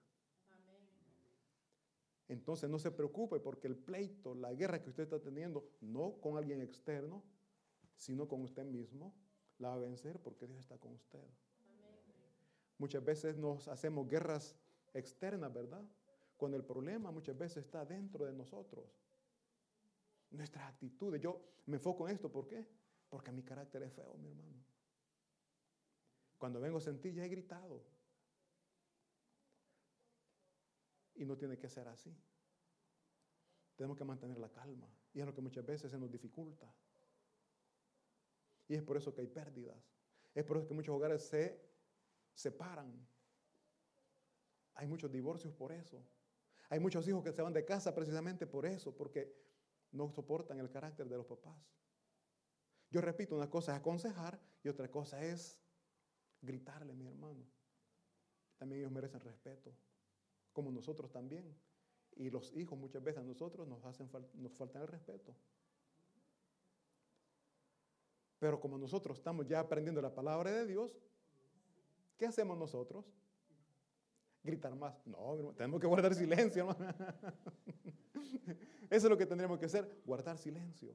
[2.32, 6.38] Entonces no se preocupe porque el pleito, la guerra que usted está teniendo, no con
[6.38, 7.22] alguien externo,
[7.94, 9.14] sino con usted mismo,
[9.58, 11.22] la va a vencer porque Dios está con usted.
[12.78, 14.56] Muchas veces nos hacemos guerras
[14.94, 15.84] externas, ¿verdad?
[16.38, 18.86] Cuando el problema muchas veces está dentro de nosotros.
[20.30, 21.20] Nuestras actitudes.
[21.20, 22.66] Yo me enfoco en esto, ¿por qué?
[23.10, 24.64] Porque mi carácter es feo, mi hermano.
[26.38, 27.84] Cuando vengo a sentir, ya he gritado.
[31.22, 32.12] Y no tiene que ser así.
[33.76, 34.92] Tenemos que mantener la calma.
[35.14, 36.74] Y es lo que muchas veces se nos dificulta.
[38.66, 39.78] Y es por eso que hay pérdidas.
[40.34, 41.64] Es por eso que muchos hogares se
[42.34, 43.06] separan.
[44.74, 46.04] Hay muchos divorcios por eso.
[46.70, 49.32] Hay muchos hijos que se van de casa precisamente por eso, porque
[49.92, 51.72] no soportan el carácter de los papás.
[52.90, 55.56] Yo repito, una cosa es aconsejar y otra cosa es
[56.40, 57.46] gritarle, mi hermano.
[58.56, 59.72] También ellos merecen respeto,
[60.52, 61.54] como nosotros también.
[62.16, 65.34] Y los hijos muchas veces a nosotros nos, hacen nos faltan el respeto.
[68.38, 70.98] Pero como nosotros estamos ya aprendiendo la palabra de Dios,
[72.18, 73.06] ¿qué hacemos nosotros?
[74.42, 75.06] Gritar más.
[75.06, 76.68] No, tenemos que guardar silencio,
[78.90, 80.94] Eso es lo que tendríamos que hacer, guardar silencio.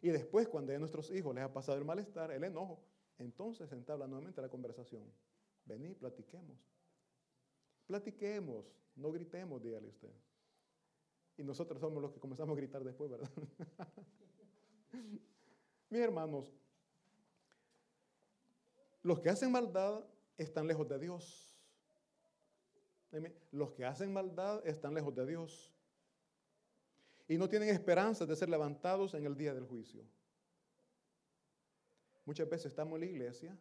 [0.00, 2.80] Y después, cuando a nuestros hijos les ha pasado el malestar, el enojo,
[3.18, 5.12] entonces entabla nuevamente la conversación.
[5.64, 6.58] Vení, platiquemos.
[7.86, 8.64] Platiquemos,
[8.96, 10.12] no gritemos, dígale usted.
[11.36, 13.30] Y nosotros somos los que comenzamos a gritar después, ¿verdad?
[15.90, 16.52] Mis hermanos,
[19.02, 20.04] los que hacen maldad
[20.38, 21.56] están lejos de Dios.
[23.52, 25.72] Los que hacen maldad están lejos de Dios.
[27.28, 30.04] Y no tienen esperanza de ser levantados en el día del juicio.
[32.24, 33.58] Muchas veces estamos en la iglesia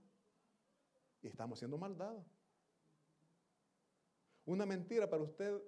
[1.21, 2.15] y estamos haciendo maldad.
[4.45, 5.61] Una mentira para usted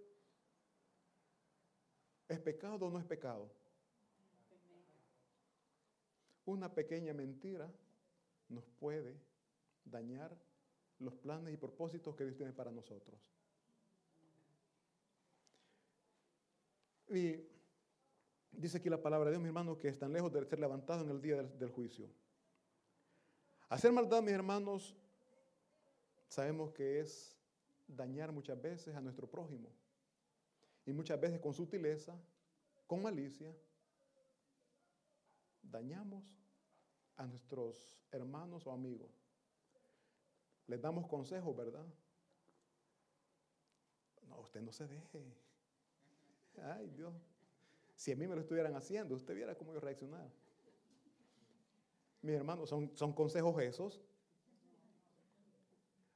[2.28, 3.52] ¿Es pecado o no es pecado?
[6.46, 7.72] Una pequeña mentira
[8.50, 9.20] nos puede
[9.84, 10.36] dañar
[11.00, 13.20] los planes y propósitos que Dios tiene para nosotros.
[17.10, 17.48] Y
[18.52, 21.12] dice aquí la palabra de Dios, mi hermano, que están lejos de ser levantados en
[21.12, 22.10] el día del, del juicio.
[23.70, 24.96] Hacer maldad, mis hermanos,
[26.28, 27.35] sabemos que es
[27.88, 29.70] dañar muchas veces a nuestro prójimo.
[30.86, 32.16] Y muchas veces con sutileza,
[32.88, 33.56] con malicia,
[35.64, 36.38] dañamos
[37.18, 39.12] a nuestros hermanos o amigos.
[40.68, 41.86] Les damos consejos, ¿verdad?
[44.28, 45.24] No, usted no se deje.
[46.62, 47.14] Ay, Dios.
[47.96, 50.30] Si a mí me lo estuvieran haciendo, usted viera cómo yo reaccionar.
[52.22, 54.02] Mis hermanos, son, son consejos esos.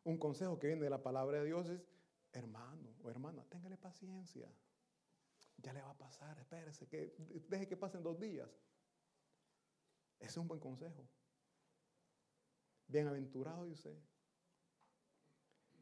[0.03, 1.81] Un consejo que viene de la palabra de Dios es,
[2.31, 4.51] hermano o hermana, téngale paciencia.
[5.57, 7.15] Ya le va a pasar, espérese, que
[7.49, 8.49] deje que pasen dos días.
[10.19, 11.07] Ese es un buen consejo.
[12.87, 14.01] Bienaventurado, dice,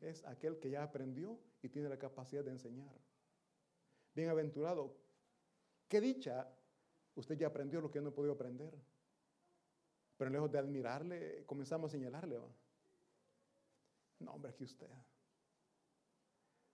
[0.02, 3.00] es aquel que ya aprendió y tiene la capacidad de enseñar.
[4.14, 4.98] Bienaventurado,
[5.88, 6.52] qué dicha,
[7.16, 8.78] usted ya aprendió lo que no he podido aprender.
[10.18, 12.40] Pero lejos de admirarle, comenzamos a señalarle.
[14.20, 14.90] No, hombre, que usted.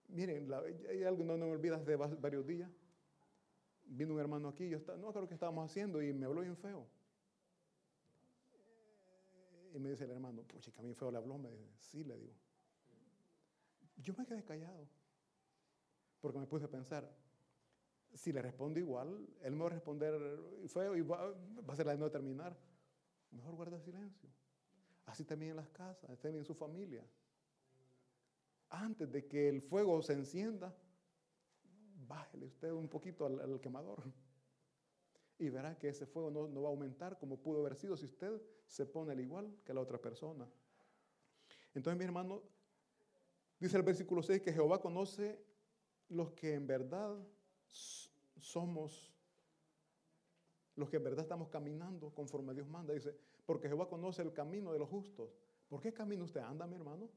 [0.08, 0.48] Miren,
[0.88, 2.70] hay algo que no, me olvidas de varios días.
[3.86, 6.56] Vino un hermano aquí, yo estaba, no creo que estábamos haciendo y me habló bien
[6.56, 6.86] feo.
[9.74, 11.36] Y me dice el hermano, pucha, que a mí feo le habló.
[11.36, 12.34] Me dice, sí, le digo.
[13.96, 14.86] Yo me quedé callado.
[16.20, 17.10] Porque me puse a pensar,
[18.14, 20.14] si le respondo igual, él me va a responder
[20.68, 21.34] feo y va,
[21.66, 22.56] a ser la de no terminar.
[23.32, 24.30] Mejor guarda silencio.
[25.06, 27.04] Así también en las casas, también en su familia
[28.74, 30.74] antes de que el fuego se encienda,
[32.06, 34.02] bájele usted un poquito al, quemador.
[35.38, 38.40] Y verá que ese fuego no, va a aumentar como pudo haber sido si usted
[38.66, 40.48] se pone al igual que la otra persona.
[41.74, 42.42] Entonces, mi hermano,
[43.58, 45.44] dice el versículo 6 que Jehová conoce
[46.08, 47.16] los que en verdad
[48.38, 49.12] somos,
[50.76, 52.94] los que en verdad estamos caminando conforme Dios manda.
[52.94, 55.36] Dice, porque Jehová conoce el camino de los justos.
[55.68, 57.10] ¿Por qué camino usted anda, mi hermano?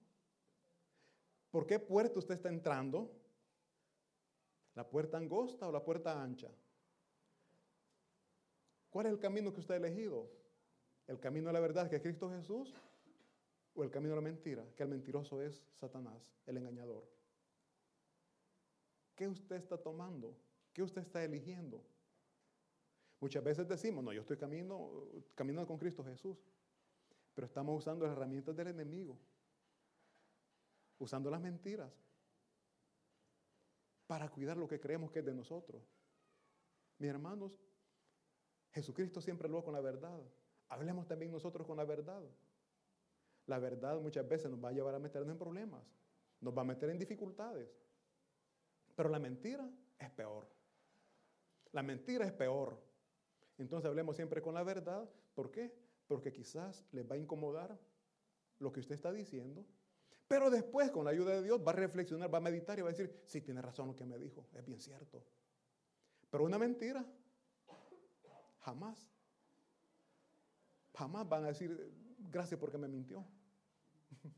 [1.51, 3.11] ¿Por qué puerta usted está entrando?
[4.75, 6.51] ¿La puerta angosta o la puerta ancha?
[8.89, 10.29] ¿Cuál es el camino que usted ha elegido?
[11.07, 12.73] ¿El camino de la verdad que es Cristo Jesús?
[13.73, 14.65] ¿O el camino de la mentira?
[14.75, 17.07] Que el mentiroso es Satanás, el engañador.
[19.15, 20.35] ¿Qué usted está tomando?
[20.73, 21.81] ¿Qué usted está eligiendo?
[23.19, 24.91] Muchas veces decimos, no, yo estoy camino,
[25.33, 26.37] caminando con Cristo Jesús.
[27.33, 29.17] Pero estamos usando las herramientas del enemigo
[30.99, 31.91] usando las mentiras
[34.07, 35.83] para cuidar lo que creemos que es de nosotros.
[36.97, 37.51] Mis hermanos,
[38.71, 40.19] Jesucristo siempre habló con la verdad.
[40.69, 42.23] Hablemos también nosotros con la verdad.
[43.45, 45.81] La verdad muchas veces nos va a llevar a meternos en problemas,
[46.41, 47.69] nos va a meter en dificultades.
[48.95, 49.69] Pero la mentira
[49.99, 50.47] es peor.
[51.71, 52.77] La mentira es peor.
[53.57, 55.09] Entonces hablemos siempre con la verdad.
[55.33, 55.73] ¿Por qué?
[56.07, 57.77] Porque quizás les va a incomodar
[58.59, 59.65] lo que usted está diciendo.
[60.27, 62.89] Pero después, con la ayuda de Dios, va a reflexionar, va a meditar y va
[62.89, 65.23] a decir, sí, tiene razón lo que me dijo, es bien cierto.
[66.29, 67.05] Pero una mentira,
[68.59, 69.09] jamás.
[70.95, 73.25] Jamás van a decir, gracias porque me mintió.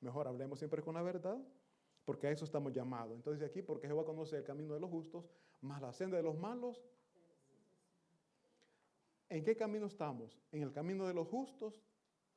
[0.00, 1.38] Mejor hablemos siempre con la verdad,
[2.04, 3.14] porque a eso estamos llamados.
[3.14, 5.30] Entonces aquí, porque Jehová conoce el camino de los justos,
[5.60, 6.82] más la senda de los malos.
[9.28, 10.40] ¿En qué camino estamos?
[10.50, 11.80] ¿En el camino de los justos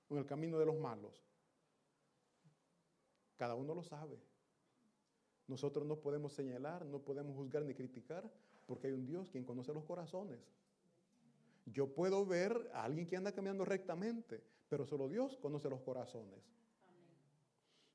[0.10, 1.24] en el camino de los malos?
[3.38, 4.20] Cada uno lo sabe.
[5.47, 8.30] Nosotros no podemos señalar, no podemos juzgar ni criticar,
[8.66, 10.39] porque hay un Dios quien conoce los corazones.
[11.66, 16.43] Yo puedo ver a alguien que anda caminando rectamente, pero solo Dios conoce los corazones.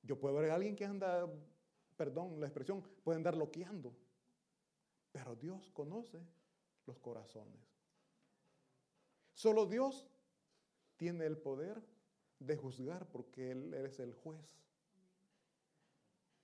[0.02, 1.28] Yo puedo ver a alguien que anda,
[1.96, 3.94] perdón la expresión, puede andar loqueando,
[5.12, 6.20] pero Dios conoce
[6.86, 7.60] los corazones.
[9.34, 10.08] Solo Dios
[10.96, 11.82] tiene el poder
[12.47, 14.57] de juzgar porque Él es el juez.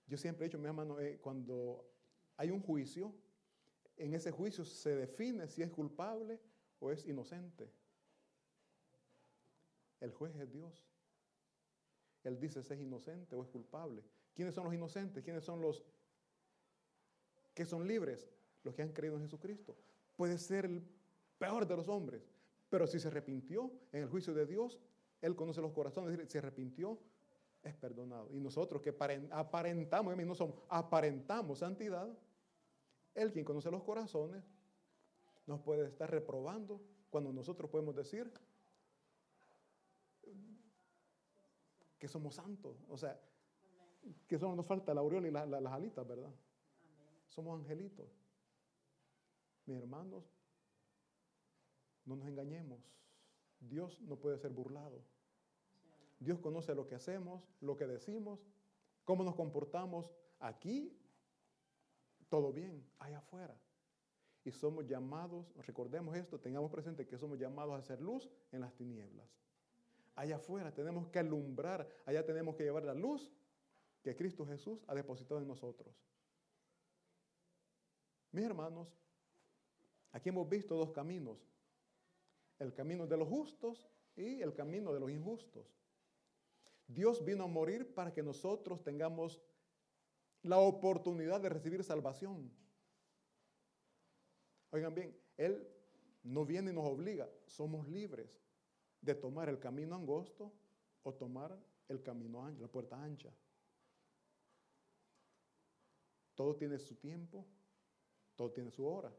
[0.07, 1.85] Yo siempre he dicho, mi hermano, eh, cuando
[2.37, 3.13] hay un juicio,
[3.97, 6.41] en ese juicio se define si es culpable
[6.81, 7.71] o es inocente.
[10.01, 10.87] El juez es Dios.
[12.25, 14.03] Él dice si es inocente o es culpable.
[14.35, 15.23] ¿Quiénes son los inocentes?
[15.25, 15.85] ¿Quiénes son los
[17.55, 18.31] que son libres?
[18.63, 19.77] Los que han creído en Jesucristo.
[20.17, 20.83] Puede ser el
[21.39, 22.29] peor de los hombres,
[22.69, 24.79] pero si se arrepintió en el juicio de Dios,
[25.21, 26.99] Él conoce los corazones, es decir, se arrepintió,
[27.63, 28.29] es perdonado.
[28.33, 28.91] Y nosotros que
[29.31, 32.09] aparentamos, no somos, aparentamos santidad,
[33.15, 34.45] Él quien conoce los corazones,
[35.47, 38.33] nos puede estar reprobando cuando nosotros podemos decir
[41.99, 42.77] que somos santos.
[42.89, 43.19] O sea,
[44.27, 46.31] que solo nos falta la aureola y las alitas, ¿verdad?
[47.29, 48.07] Somos angelitos.
[49.67, 50.25] Mis hermanos,
[52.05, 52.79] no nos engañemos.
[53.61, 55.03] Dios no puede ser burlado.
[56.21, 58.41] Dios conoce lo que hacemos, lo que decimos,
[59.05, 60.97] cómo nos comportamos aquí,
[62.29, 63.57] todo bien, allá afuera.
[64.45, 68.75] Y somos llamados, recordemos esto, tengamos presente que somos llamados a hacer luz en las
[68.75, 69.27] tinieblas.
[70.15, 73.31] Allá afuera tenemos que alumbrar, allá tenemos que llevar la luz
[74.03, 75.95] que Cristo Jesús ha depositado en nosotros.
[78.33, 78.89] Mis hermanos,
[80.13, 81.39] aquí hemos visto dos caminos
[82.59, 85.67] el camino de los justos y el camino de los injustos.
[86.87, 89.41] Dios vino a morir para que nosotros tengamos
[90.43, 92.51] la oportunidad de recibir salvación.
[94.71, 95.67] Oigan bien, Él
[96.23, 98.31] no viene y nos obliga, somos libres
[99.01, 100.53] de tomar el camino angosto
[101.03, 103.33] o tomar el camino ancho, la puerta ancha.
[106.35, 107.47] Todo tiene su tiempo,
[108.37, 109.13] todo tiene su hora.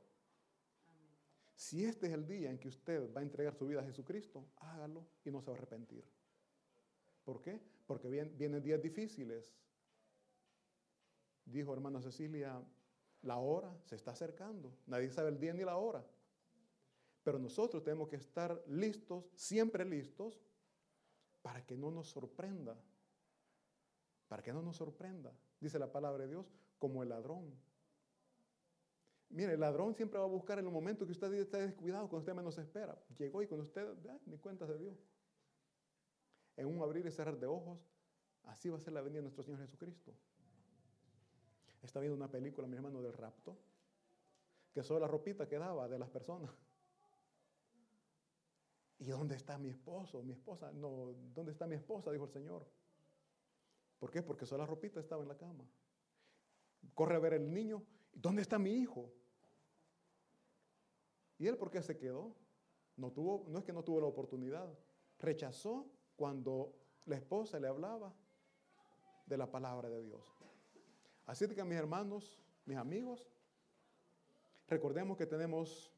[1.59, 4.45] Si este es el día en que usted va a entregar su vida a Jesucristo,
[4.61, 6.05] hágalo y no se va a arrepentir.
[7.25, 7.59] ¿Por qué?
[7.85, 9.53] Porque vienen, días difíciles.
[11.43, 12.63] Dijo hermana Cecilia,
[13.23, 14.71] la hora se está acercando.
[14.87, 16.01] Nadie sabe el día ni la hora.
[17.23, 20.41] Pero nosotros tenemos que estar listos, siempre listos,
[21.41, 22.81] para que no nos sorprenda.
[24.29, 25.33] Para que no nos sorprenda.
[25.59, 27.53] Dice la palabra de Dios, como el ladrón
[29.29, 32.19] Mire, el ladrón siempre va a buscar en el momento que usted está descuidado, cuando
[32.19, 32.97] usted menos espera.
[33.17, 33.87] Llegó y cuando usted,
[34.25, 34.97] ni cuenta se dio.
[36.57, 37.79] En un abrir y cerrar de ojos,
[38.43, 40.13] así va a ser la venida de nuestro Señor Jesucristo.
[41.83, 43.55] Está viendo una película, mi hermano, del rapto,
[44.73, 46.51] que solo la ropita quedaba de las personas.
[48.99, 50.23] ¿Y dónde está mi esposo?
[50.23, 52.11] Mi esposa, no, ¿dónde está mi esposa?
[52.11, 52.65] Dijo el Señor.
[53.99, 54.23] ¿Por qué?
[54.23, 55.63] Porque solo la ropita estaba en la cama.
[56.95, 57.83] Corre a ver el niño.
[58.11, 59.13] ¿Dónde está mi hijo?
[61.39, 62.35] ¿Y él por qué se quedó?
[62.97, 64.67] No, tuvo, no es que no tuvo la oportunidad.
[65.19, 65.87] Rechazó
[66.17, 66.75] cuando
[67.05, 68.13] la esposa le hablaba
[69.25, 70.21] de la palabra de Dios.
[71.25, 73.25] Así que mis hermanos, mis amigos,
[74.67, 75.91] recordemos que tenemos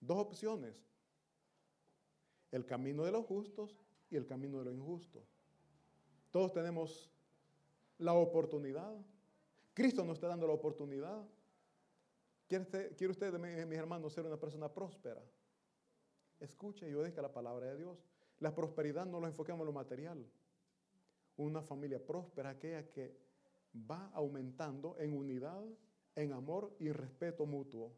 [0.00, 0.74] dos opciones.
[2.50, 3.80] El camino de los justos
[4.10, 5.22] y el camino de los injustos.
[6.32, 7.10] Todos tenemos
[7.98, 8.94] la oportunidad.
[9.74, 11.24] Cristo nos está dando la oportunidad
[12.52, 13.32] ¿Quiere usted,
[13.66, 15.22] mis hermanos, ser una persona próspera?
[16.38, 18.04] Escuche y obedezca la palabra de Dios.
[18.40, 20.30] La prosperidad no lo enfoquemos en lo material.
[21.36, 23.16] Una familia próspera, aquella que
[23.90, 25.64] va aumentando en unidad,
[26.14, 27.96] en amor y respeto mutuo.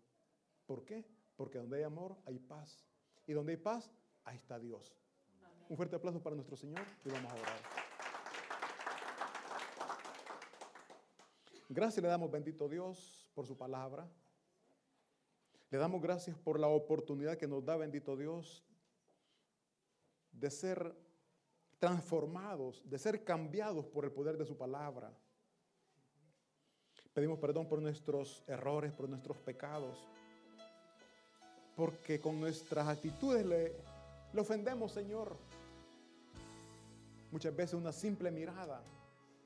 [0.66, 1.04] ¿Por qué?
[1.34, 2.86] Porque donde hay amor hay paz.
[3.26, 3.90] Y donde hay paz,
[4.22, 4.96] ahí está Dios.
[5.68, 7.58] Un fuerte aplauso para nuestro Señor y vamos a orar.
[11.68, 14.08] Gracias le damos, bendito Dios, por su palabra.
[15.74, 18.62] Le damos gracias por la oportunidad que nos da, bendito Dios,
[20.30, 20.94] de ser
[21.80, 25.12] transformados, de ser cambiados por el poder de su palabra.
[27.12, 29.98] Pedimos perdón por nuestros errores, por nuestros pecados,
[31.74, 33.72] porque con nuestras actitudes le,
[34.40, 35.36] ofendemos, Señor.
[37.32, 38.80] Muchas veces una simple mirada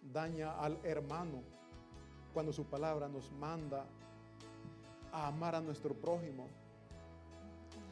[0.03, 1.43] daña al hermano
[2.35, 3.87] cuando su palabra nos manda
[5.13, 6.47] a amar a nuestro prójimo,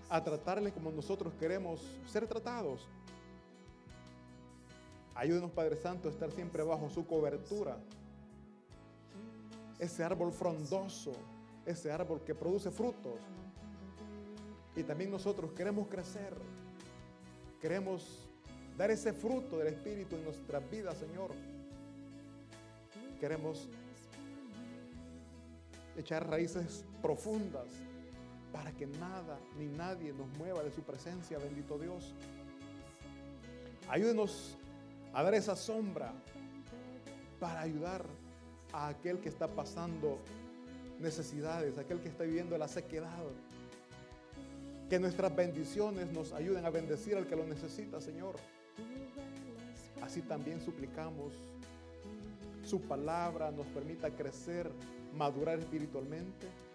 [0.09, 2.87] a tratarle como nosotros queremos ser tratados.
[5.15, 7.79] Ayúdenos, Padre Santo, a estar siempre bajo su cobertura.
[9.79, 11.13] Ese árbol frondoso,
[11.65, 13.19] ese árbol que produce frutos.
[14.75, 16.35] Y también nosotros queremos crecer.
[17.61, 18.27] Queremos
[18.77, 21.31] dar ese fruto del Espíritu en nuestras vidas, Señor.
[23.19, 23.67] Queremos
[25.97, 27.69] echar raíces profundas
[28.53, 32.13] para que nada ni nadie nos mueva de su presencia, bendito Dios.
[33.89, 34.57] Ayúdenos
[35.13, 36.13] a dar esa sombra
[37.39, 38.05] para ayudar
[38.73, 40.19] a aquel que está pasando
[40.99, 43.25] necesidades, aquel que está viviendo la sequedad.
[44.91, 48.35] Que nuestras bendiciones nos ayuden a bendecir al que lo necesita, Señor.
[50.03, 51.35] Así también suplicamos
[52.65, 54.69] su palabra nos permita crecer
[55.15, 56.66] madurar espiritualmente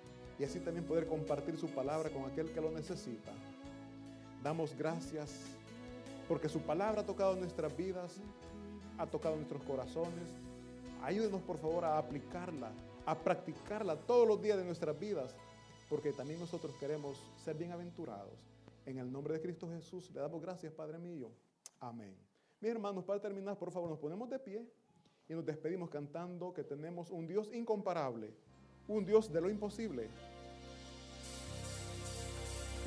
[0.41, 3.31] y así también poder compartir su palabra con aquel que lo necesita.
[4.41, 5.39] Damos gracias
[6.27, 8.19] porque su palabra ha tocado nuestras vidas,
[8.97, 10.33] ha tocado nuestros corazones.
[11.03, 12.71] Ayúdenos por favor a aplicarla,
[13.05, 15.35] a practicarla todos los días de nuestras vidas,
[15.87, 18.39] porque también nosotros queremos ser bienaventurados.
[18.87, 21.29] En el nombre de Cristo Jesús le damos gracias, Padre mío.
[21.79, 22.17] Amén.
[22.59, 24.67] Mis hermanos, para terminar, por favor, nos ponemos de pie
[25.29, 28.33] y nos despedimos cantando que tenemos un Dios incomparable,
[28.87, 30.09] un Dios de lo imposible